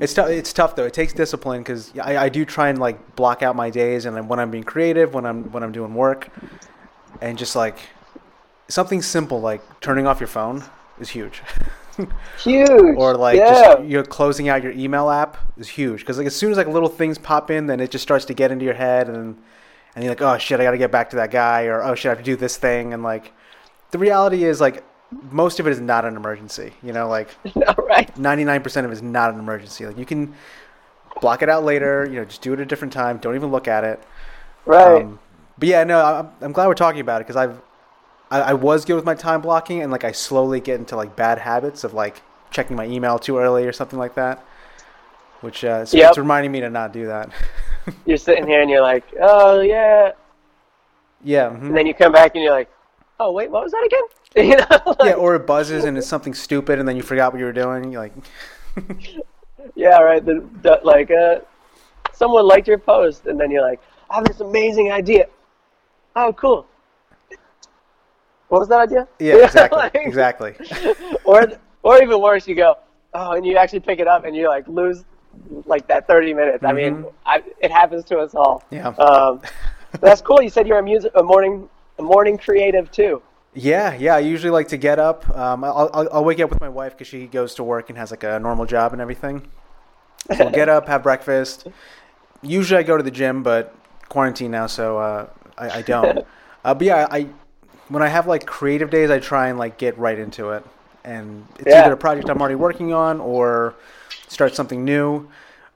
[0.00, 0.28] it's tough.
[0.28, 0.86] It's tough though.
[0.86, 4.28] It takes discipline because I, I do try and like block out my days, and
[4.28, 6.28] when I'm being creative, when I'm when I'm doing work,
[7.20, 7.78] and just like
[8.68, 10.64] something simple like turning off your phone
[10.98, 11.42] is huge.
[12.38, 12.96] Huge.
[12.96, 13.74] or like yeah.
[13.74, 16.66] just you're closing out your email app is huge because like as soon as like
[16.66, 19.36] little things pop in then it just starts to get into your head and
[19.94, 22.06] and you're like oh shit i gotta get back to that guy or oh shit
[22.06, 23.32] i have to do this thing and like
[23.92, 24.84] the reality is like
[25.30, 29.32] most of it is not an emergency you know like 99% of it is not
[29.32, 30.34] an emergency like you can
[31.20, 33.50] block it out later you know just do it at a different time don't even
[33.50, 34.02] look at it
[34.66, 35.02] Right.
[35.04, 35.18] um,
[35.58, 37.60] but yeah, no, I'm, I'm glad we're talking about it because I've
[38.30, 41.14] I, I was good with my time blocking and like I slowly get into like
[41.16, 44.44] bad habits of like checking my email too early or something like that,
[45.40, 46.08] which uh, it's, Yep.
[46.10, 47.30] it's reminding me to not do that.
[48.06, 50.12] you're sitting here and you're like, oh yeah,
[51.24, 51.68] yeah, mhm.
[51.68, 52.70] and then you come back and you're like,
[53.20, 54.02] oh wait, what was that again?
[54.50, 57.38] you know, yeah, or it buzzes and it's something stupid and then you forgot what
[57.38, 57.90] you were doing.
[57.92, 58.12] You're like,
[59.74, 60.24] yeah, right.
[60.24, 61.40] The, the, like, uh,
[62.12, 65.26] someone liked your post, and then you're like, I have this amazing idea.
[66.14, 66.66] Oh, cool.
[68.48, 69.08] What was that idea?
[69.18, 70.54] yeah, exactly, Like- exactly.
[71.24, 71.46] or,
[71.82, 72.76] or even worse, you go,
[73.14, 75.04] oh, and you actually pick it up, and you like lose
[75.66, 76.64] like that 30 minutes.
[76.64, 77.12] I mean, Mhm.
[77.26, 78.64] I, it happens to us all.
[78.70, 78.88] Yeah.
[78.88, 79.42] Um,
[80.00, 80.40] that's cool.
[80.42, 81.68] You said you're a music, a morning,
[81.98, 83.20] a morning creative too.
[83.54, 84.14] Yeah, yeah.
[84.16, 85.28] I usually like to get up.
[85.36, 87.98] Um, I'll, I'll, I'll wake up with my wife because she goes to work and
[87.98, 89.46] has like a normal job and everything.
[90.36, 91.66] So we'll get up, have breakfast.
[92.42, 93.74] Usually I go to the gym, but
[94.08, 96.26] quarantine now, so uh, I, I don't.
[96.64, 97.28] Uh, but yeah, I
[97.88, 100.64] when I have like creative days, I try and like get right into it,
[101.04, 101.80] and it's Yeah.
[101.82, 103.74] either a project I'm already working on or
[104.28, 105.28] start something new.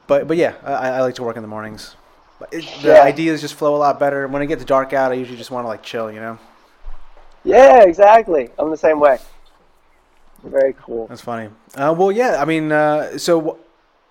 [0.06, 1.94] but but yeah, I, I like to work in the mornings.
[2.40, 3.02] But It, the Yeah.
[3.02, 4.26] ideas just flow a lot better.
[4.26, 6.38] When it gets dark out, I usually just want to like chill, you know.
[7.44, 8.50] Yeah, exactly.
[8.58, 9.18] I'm the same way.
[10.42, 11.06] Very cool.
[11.06, 11.50] That's funny.
[11.76, 12.40] Uh, well, yeah.
[12.40, 13.58] I mean, uh, so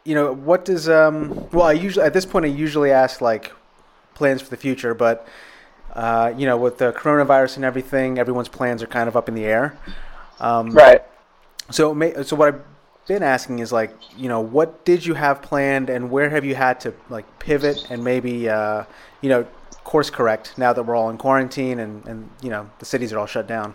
[0.05, 1.47] you know, what does um?
[1.51, 3.51] Well, I usually at this point I usually ask like
[4.13, 5.27] plans for the future, but
[5.93, 9.35] uh, you know, with the coronavirus and everything, everyone's plans are kind of up in
[9.35, 9.77] the air.
[10.39, 11.03] Um, Right.
[11.71, 12.61] So, so what I've
[13.07, 16.55] been asking is like, you know, what did you have planned, and where have you
[16.55, 18.85] had to like pivot and maybe, uh,
[19.21, 19.45] you know,
[19.89, 23.17] course correct now that we're all in quarantine and and you know the cities are
[23.17, 23.73] all shut down.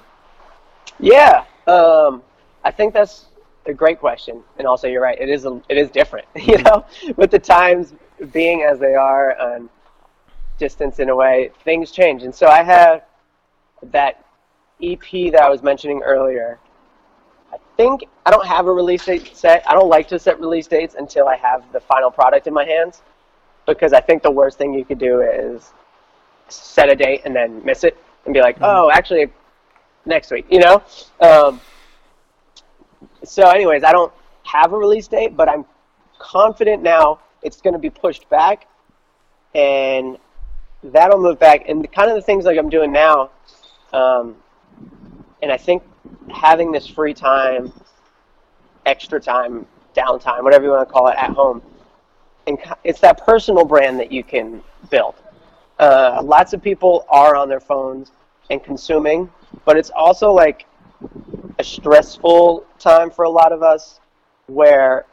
[1.01, 2.23] Yeah, um,
[2.63, 3.27] I think that's
[3.67, 5.21] a great question, and also you're right.
[5.21, 6.85] It is a, it is different, you know,
[7.17, 7.95] with the times
[8.33, 9.69] being as they are and
[10.59, 12.23] distance in a way, things change.
[12.23, 13.03] And so I have
[13.83, 14.25] that
[14.83, 16.59] EP that I was mentioning earlier.
[17.53, 19.69] I think I don't have a release date set.
[19.69, 22.65] I don't like to set release dates until I have the final product in my
[22.65, 23.03] hands,
[23.67, 25.73] because I think the worst thing you could do is
[26.49, 29.27] set a date and then miss it and be like, oh, actually
[30.07, 30.83] next week, you know?
[31.21, 31.61] Um,
[33.23, 34.13] so, anyways, I don't
[34.45, 35.65] have a release date, but I'm
[36.19, 38.67] confident now it's going to be pushed back,
[39.55, 40.19] and
[40.85, 41.69] that'll move back.
[41.69, 43.31] And kind of the things like I'm doing now,
[43.93, 44.37] um,
[45.43, 45.83] and I think
[46.33, 47.73] having this free time,
[48.87, 51.63] extra time, downtime, whatever you want to call it, at home,
[52.47, 55.15] and it's that personal brand that you can build.
[55.79, 58.13] Uh, lots of people are on their phones
[58.51, 59.31] and consuming,
[59.65, 60.67] but it's also like
[61.59, 64.01] a stressful time for a lot of us
[64.47, 65.07] where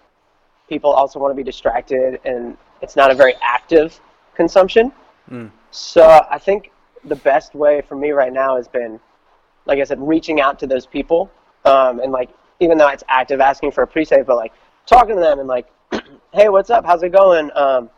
[0.67, 3.99] people also want to be distracted and it's not a very active
[4.35, 4.91] consumption.
[5.71, 6.71] So I think
[7.05, 8.99] the best way for me right now has been,
[9.65, 11.31] like I said, reaching out to those people.
[11.65, 12.29] Um, and like,
[12.59, 14.53] even though it's active asking for a pre-save, but like
[14.85, 15.67] talking to them and like,
[16.33, 16.85] hey, what's up?
[16.85, 17.49] How's it going?
[17.55, 17.89] Um,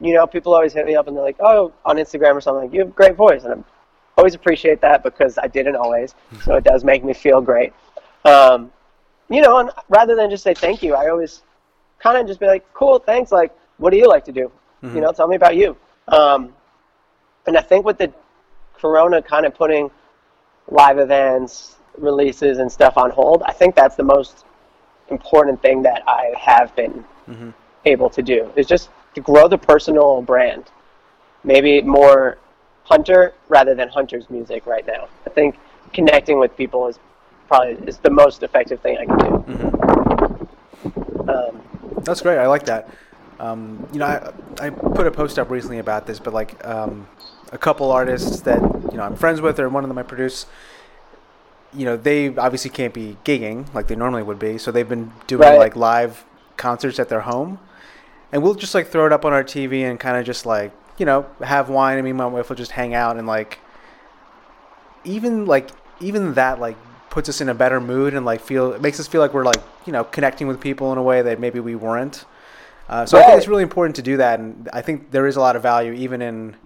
[0.00, 2.64] you know, people always hit me up and they're like, oh, on Instagram or something,
[2.64, 3.44] like, you have a great voice.
[3.44, 3.62] And
[4.16, 6.14] I always appreciate that because I didn't always.
[6.44, 7.72] So it does make me feel great.
[8.24, 8.72] Um,
[9.28, 11.42] you know, and rather than just say thank you, I always
[11.98, 13.32] kind of just be like, cool, thanks.
[13.32, 14.50] Like, what do you like to do?
[14.94, 15.76] You know, tell me about you.
[16.08, 16.52] Um,
[17.46, 18.12] and I think with the
[18.78, 19.90] Corona kind of putting
[20.68, 24.44] live events, releases, and stuff on hold, I think that's the most
[25.08, 27.04] important thing that I have been
[27.84, 30.64] able to do is just to grow the personal brand.
[31.44, 32.38] Maybe more
[32.84, 35.08] hunter rather than hunter's music right now.
[35.26, 35.58] I think
[35.92, 36.98] connecting with people is
[37.48, 40.48] probably is the most effective thing I can do.
[41.28, 41.60] Um,
[42.02, 42.38] That's great.
[42.38, 42.88] I like that.
[43.42, 47.08] Um, you know, I, I put a post up recently about this, but like um,
[47.50, 48.60] a couple artists that
[48.92, 50.46] you know I'm friends with, or one of them I produce.
[51.74, 55.10] You know, they obviously can't be gigging like they normally would be, so they've been
[55.26, 55.58] doing Right.
[55.58, 56.24] like live
[56.56, 57.58] concerts at their home,
[58.30, 60.70] and we'll just like throw it up on our TV and kind of just like
[60.96, 61.98] you know have wine.
[61.98, 63.58] I mean, my wife will just hang out and like
[65.04, 65.70] even like
[66.00, 66.76] even that like
[67.10, 69.44] puts us in a better mood and like feel it makes us feel like we're
[69.44, 72.24] like you know connecting with people in a way that maybe we weren't.
[72.88, 75.36] Uh, so I think it's really important to do that, and I think there is
[75.36, 76.56] a lot of value even in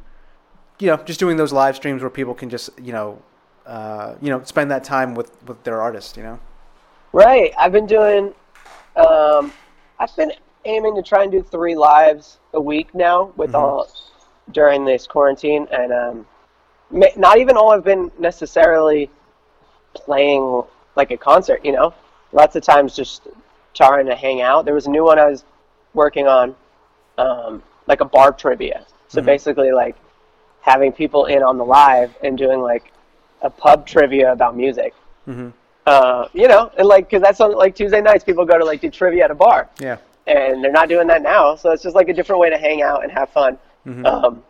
[0.78, 3.22] you know just doing those live streams where people can just you know
[3.66, 6.16] uh, you know spend that time with with their artist.
[6.16, 6.40] You know.
[7.12, 7.52] Right.
[7.58, 8.34] I've been doing.
[8.96, 9.52] Um,
[9.98, 10.32] I've been
[10.64, 13.88] aiming to try and do three lives a week now with all
[14.52, 16.26] during this quarantine, and um,
[16.90, 19.10] not even all have been necessarily
[19.94, 20.62] playing
[20.94, 21.64] like a concert.
[21.64, 21.94] You know,
[22.32, 23.28] lots of times just
[23.74, 24.64] trying to hang out.
[24.64, 25.44] There was a new one I was
[25.96, 26.54] working on,
[27.18, 28.86] um, like a bar trivia.
[29.08, 29.96] So basically, like
[30.60, 32.92] having people in on the live and doing like
[33.42, 34.94] a pub trivia about music
[35.86, 38.80] uh, you know, and like, cause that's on like Tuesday nights, people go to like
[38.80, 39.98] do trivia at a bar, Yeah.
[40.26, 41.54] and they're not doing that now.
[41.56, 43.58] So it's just like a different way to hang out and have fun.
[44.04, 44.42] Um,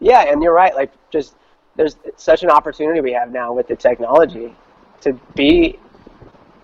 [0.00, 0.74] yeah, and you're right.
[0.74, 1.34] Like, just
[1.76, 4.54] there's such an opportunity we have now with the technology
[5.00, 5.78] to be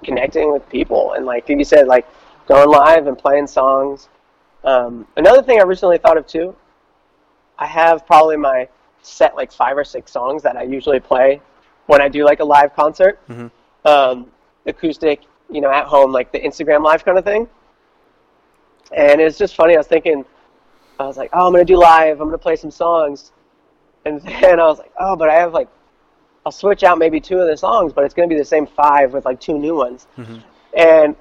[0.04, 2.06] connecting with people, and like you said, like
[2.48, 4.08] going live and playing songs.
[4.64, 6.56] Um, another thing I recently thought of too,
[7.58, 8.68] I have probably my
[9.02, 11.40] set like five or six songs that I usually play
[11.86, 13.20] when I do like a live concert,
[13.84, 14.26] um,
[14.66, 17.48] acoustic, you know, at home, like the Instagram live kind of thing.
[18.96, 19.74] And it's just funny.
[19.74, 20.24] I was thinking,
[20.98, 22.20] I was like, oh, I'm gonna do live.
[22.20, 23.32] I'm gonna play some songs,
[24.06, 25.68] and then I was like, oh, but I have like,
[26.46, 29.12] I'll switch out maybe two of the songs, but it's gonna be the same five
[29.12, 30.06] with like two new ones.
[30.76, 31.14] And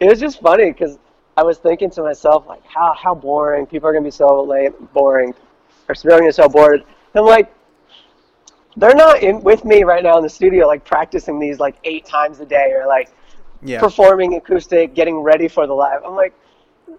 [0.00, 0.98] it was just funny because
[1.36, 3.66] I was thinking to myself, like, how how boring.
[3.66, 5.34] People are gonna be so late, boring,
[5.88, 6.80] or people are gonna be so bored.
[6.80, 7.52] And I'm like,
[8.76, 12.04] they're not in with me right now in the studio, like practicing these like eight
[12.04, 13.10] times a day, or like
[13.62, 13.80] Yeah.
[13.80, 16.02] performing acoustic, getting ready for the live.
[16.04, 16.34] I'm like,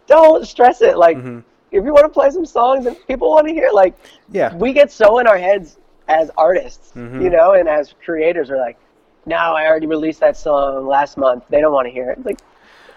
[0.08, 0.98] don't stress it.
[0.98, 1.40] Like, mm-hmm.
[1.72, 3.94] if you want to play some songs and people want to hear, like,
[4.32, 5.78] yeah, we get so in our heads
[6.08, 7.22] as artists, mm-hmm.
[7.22, 8.78] you know, and as creators, are like,
[9.26, 11.44] no, I already released that song last month.
[11.50, 12.26] They don't want to hear it.
[12.26, 12.40] Like,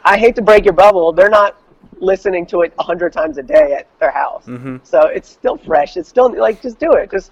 [0.09, 1.13] I hate to break your bubble.
[1.13, 1.61] They're not
[2.01, 4.47] listening to it a hundred times a day at their house.
[4.47, 4.79] Mm-hmm.
[4.83, 5.97] So it's still fresh.
[5.97, 7.11] It's still like just do it.
[7.11, 7.31] Just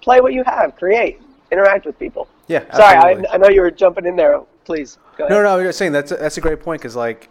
[0.00, 0.76] play what you have.
[0.76, 1.20] Create.
[1.52, 2.26] Interact with people.
[2.48, 2.64] Yeah.
[2.74, 4.40] Sorry, I, I, know you were jumping in there.
[4.64, 4.98] Please.
[5.18, 7.28] No, no, you're saying that's a, that's a great point because like,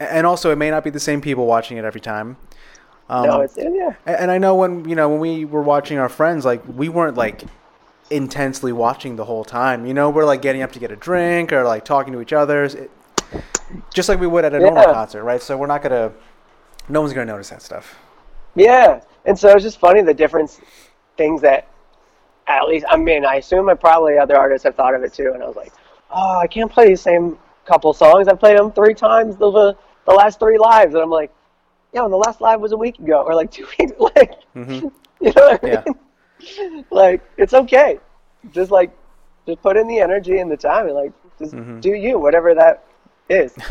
[0.00, 2.36] and also it may not be the same people watching it every time.
[3.08, 3.94] Um, no, it's yeah.
[4.04, 7.16] And I know when you know when we were watching our friends, like we weren't
[7.16, 7.44] like
[8.10, 9.86] intensely watching the whole time.
[9.86, 12.32] You know, we're like getting up to get a drink or like talking to each
[12.32, 12.90] other, it,
[13.92, 14.64] just like we would at a yeah.
[14.64, 15.42] normal concert, right?
[15.42, 16.12] So we're not gonna,
[16.88, 17.98] no one's gonna notice that stuff.
[18.54, 20.60] Yeah, and so it's just funny the difference
[21.16, 21.68] things that,
[22.46, 25.32] at least I mean, I assume I probably other artists have thought of it too,
[25.32, 25.72] and I was like,
[26.10, 28.28] oh, I can't play the same couple songs.
[28.28, 31.32] I played them three times the the last three lives, and I'm like,
[31.92, 33.92] yeah, and the last live was a week ago or like two weeks.
[33.98, 34.88] Like, mm-hmm.
[35.20, 35.84] you know what I mean?
[36.40, 36.82] Yeah.
[36.90, 37.98] like, it's okay.
[38.52, 38.94] Just like,
[39.46, 41.80] just put in the energy and the time, and like, just mm-hmm.
[41.80, 42.84] do you, whatever that
[43.28, 43.54] is.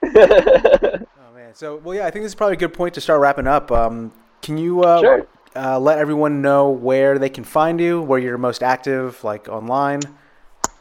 [0.02, 1.54] oh man.
[1.54, 3.72] So, well, yeah, I think this is probably a good point to start wrapping up.
[3.72, 4.12] Um,
[4.42, 5.26] can you uh, sure.
[5.56, 10.00] uh, let everyone know where they can find you, where you're most active, like online?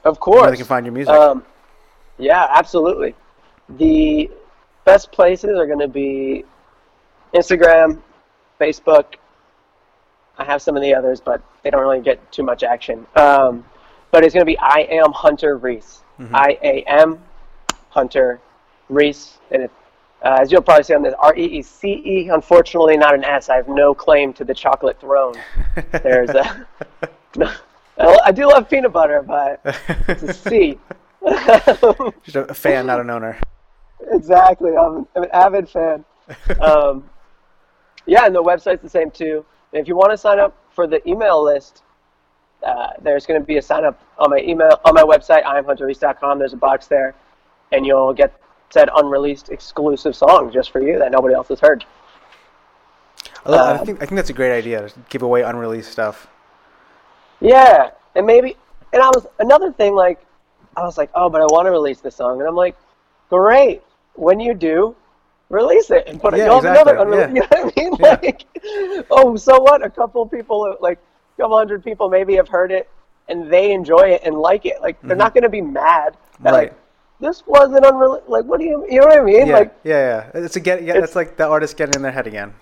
[0.03, 0.41] Of course.
[0.41, 1.13] Where they can find your music.
[1.13, 1.43] Um,
[2.17, 3.15] yeah, absolutely.
[3.69, 4.29] The
[4.85, 6.45] best places are going to be
[7.33, 8.01] Instagram,
[8.59, 9.15] Facebook.
[10.37, 13.05] I have some of the others, but they don't really get too much action.
[13.15, 13.65] Um,
[14.11, 16.03] but it's going to be I am Hunter Reece.
[16.19, 16.35] Mm-hmm.
[16.35, 17.19] I A M
[17.97, 18.39] Hunter
[18.89, 19.39] Reece.
[19.49, 19.71] And it,
[20.23, 22.29] uh, as you'll probably see on this, R E E C E.
[22.29, 23.49] Unfortunately, not an S.
[23.49, 25.35] I have no claim to the chocolate throne.
[26.03, 26.67] There's a.
[27.99, 29.59] No, I do love peanut butter, but
[30.07, 30.77] it's a C.
[32.23, 33.39] Just a fan, not an owner.
[34.11, 34.77] Exactly.
[34.77, 36.05] I'm, I'm an avid fan.
[36.59, 37.09] Um,
[38.05, 39.43] yeah, and the website's the same too.
[39.73, 41.81] And if you want to sign up for the email list,
[42.63, 46.39] uh, there's going to be a sign up on my email on my website, imhunterreece.com.
[46.39, 47.15] There's a box there,
[47.71, 48.39] and you'll get
[48.69, 51.85] said unreleased exclusive song just for you that nobody else has heard.
[53.45, 55.91] I, love, uh, I think I think that's a great idea to give away unreleased
[55.91, 56.27] stuff.
[57.39, 58.57] Yeah, and maybe,
[58.93, 60.19] and I was another thing like,
[60.75, 62.75] I was like, oh, but I want to release this song, and I'm like,
[63.29, 63.81] great.
[64.15, 64.95] When you do,
[65.49, 66.37] release it and put it.
[66.37, 66.93] Yeah, exactly.
[66.93, 67.47] another unreleased.
[67.77, 67.83] Yeah.
[67.83, 68.33] You know what I mean?
[68.33, 68.33] Yeah.
[69.03, 69.85] Like, oh, so what?
[69.85, 70.97] A couple people, like
[71.37, 72.89] a couple hundred people, maybe have heard it
[73.29, 74.81] and they enjoy it and like it.
[74.81, 75.19] Like they're mm-hmm.
[75.19, 76.17] not going to be mad.
[76.41, 76.69] That, right.
[76.69, 76.75] Like
[77.19, 78.27] this wasn't unreleased.
[78.27, 78.85] Like what do you?
[78.89, 79.47] You know what I mean?
[79.47, 80.41] Yeah, like yeah, yeah.
[80.41, 80.83] It's a get.
[80.83, 82.53] Yeah, it's, it's like the artist getting in their head again.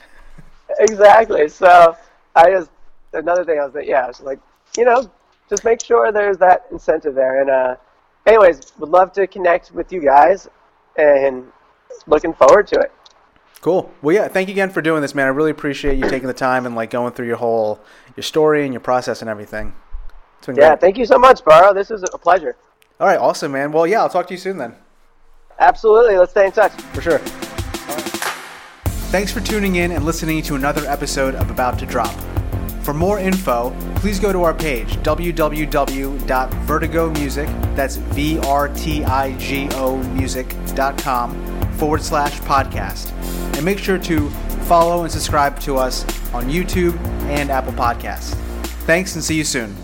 [0.80, 1.48] exactly.
[1.50, 1.96] So
[2.36, 2.70] I just
[3.14, 4.40] another thing I was like, yeah, I was like,
[4.78, 5.10] you know,
[5.50, 7.42] just make sure there's that incentive there.
[7.42, 7.76] And uh,
[8.26, 10.48] anyways, would love to connect with you guys,
[10.98, 11.46] and
[12.08, 12.92] looking forward to it.
[13.62, 13.92] Cool.
[14.02, 14.28] Well, yeah.
[14.28, 15.26] Thank you again for doing this, man.
[15.26, 17.80] I really appreciate you taking the time and like going through your whole
[18.16, 19.74] your story and your process and everything.
[20.48, 20.54] Yeah.
[20.54, 20.82] Great.
[20.82, 21.74] Thank you so much, Burrow.
[21.74, 22.56] This is a pleasure.
[23.00, 23.20] All right.
[23.20, 23.72] Awesome, man.
[23.72, 24.02] Well, yeah.
[24.02, 24.76] I'll talk to you soon then.
[25.60, 26.18] Absolutely.
[26.18, 26.72] Let's stay in touch.
[26.94, 27.20] For sure.
[29.10, 32.14] Thanks for tuning in and listening to another episode of About to Drop.
[32.84, 43.12] For more info, please go to our page, www.vertigomusic, that's V-R-T-I-G-O music.com forward slash podcast.
[43.56, 44.30] And make sure to
[44.68, 46.96] follow and subscribe to us on YouTube
[47.30, 48.36] and Apple Podcasts.
[48.86, 49.76] Thanks and see you soon.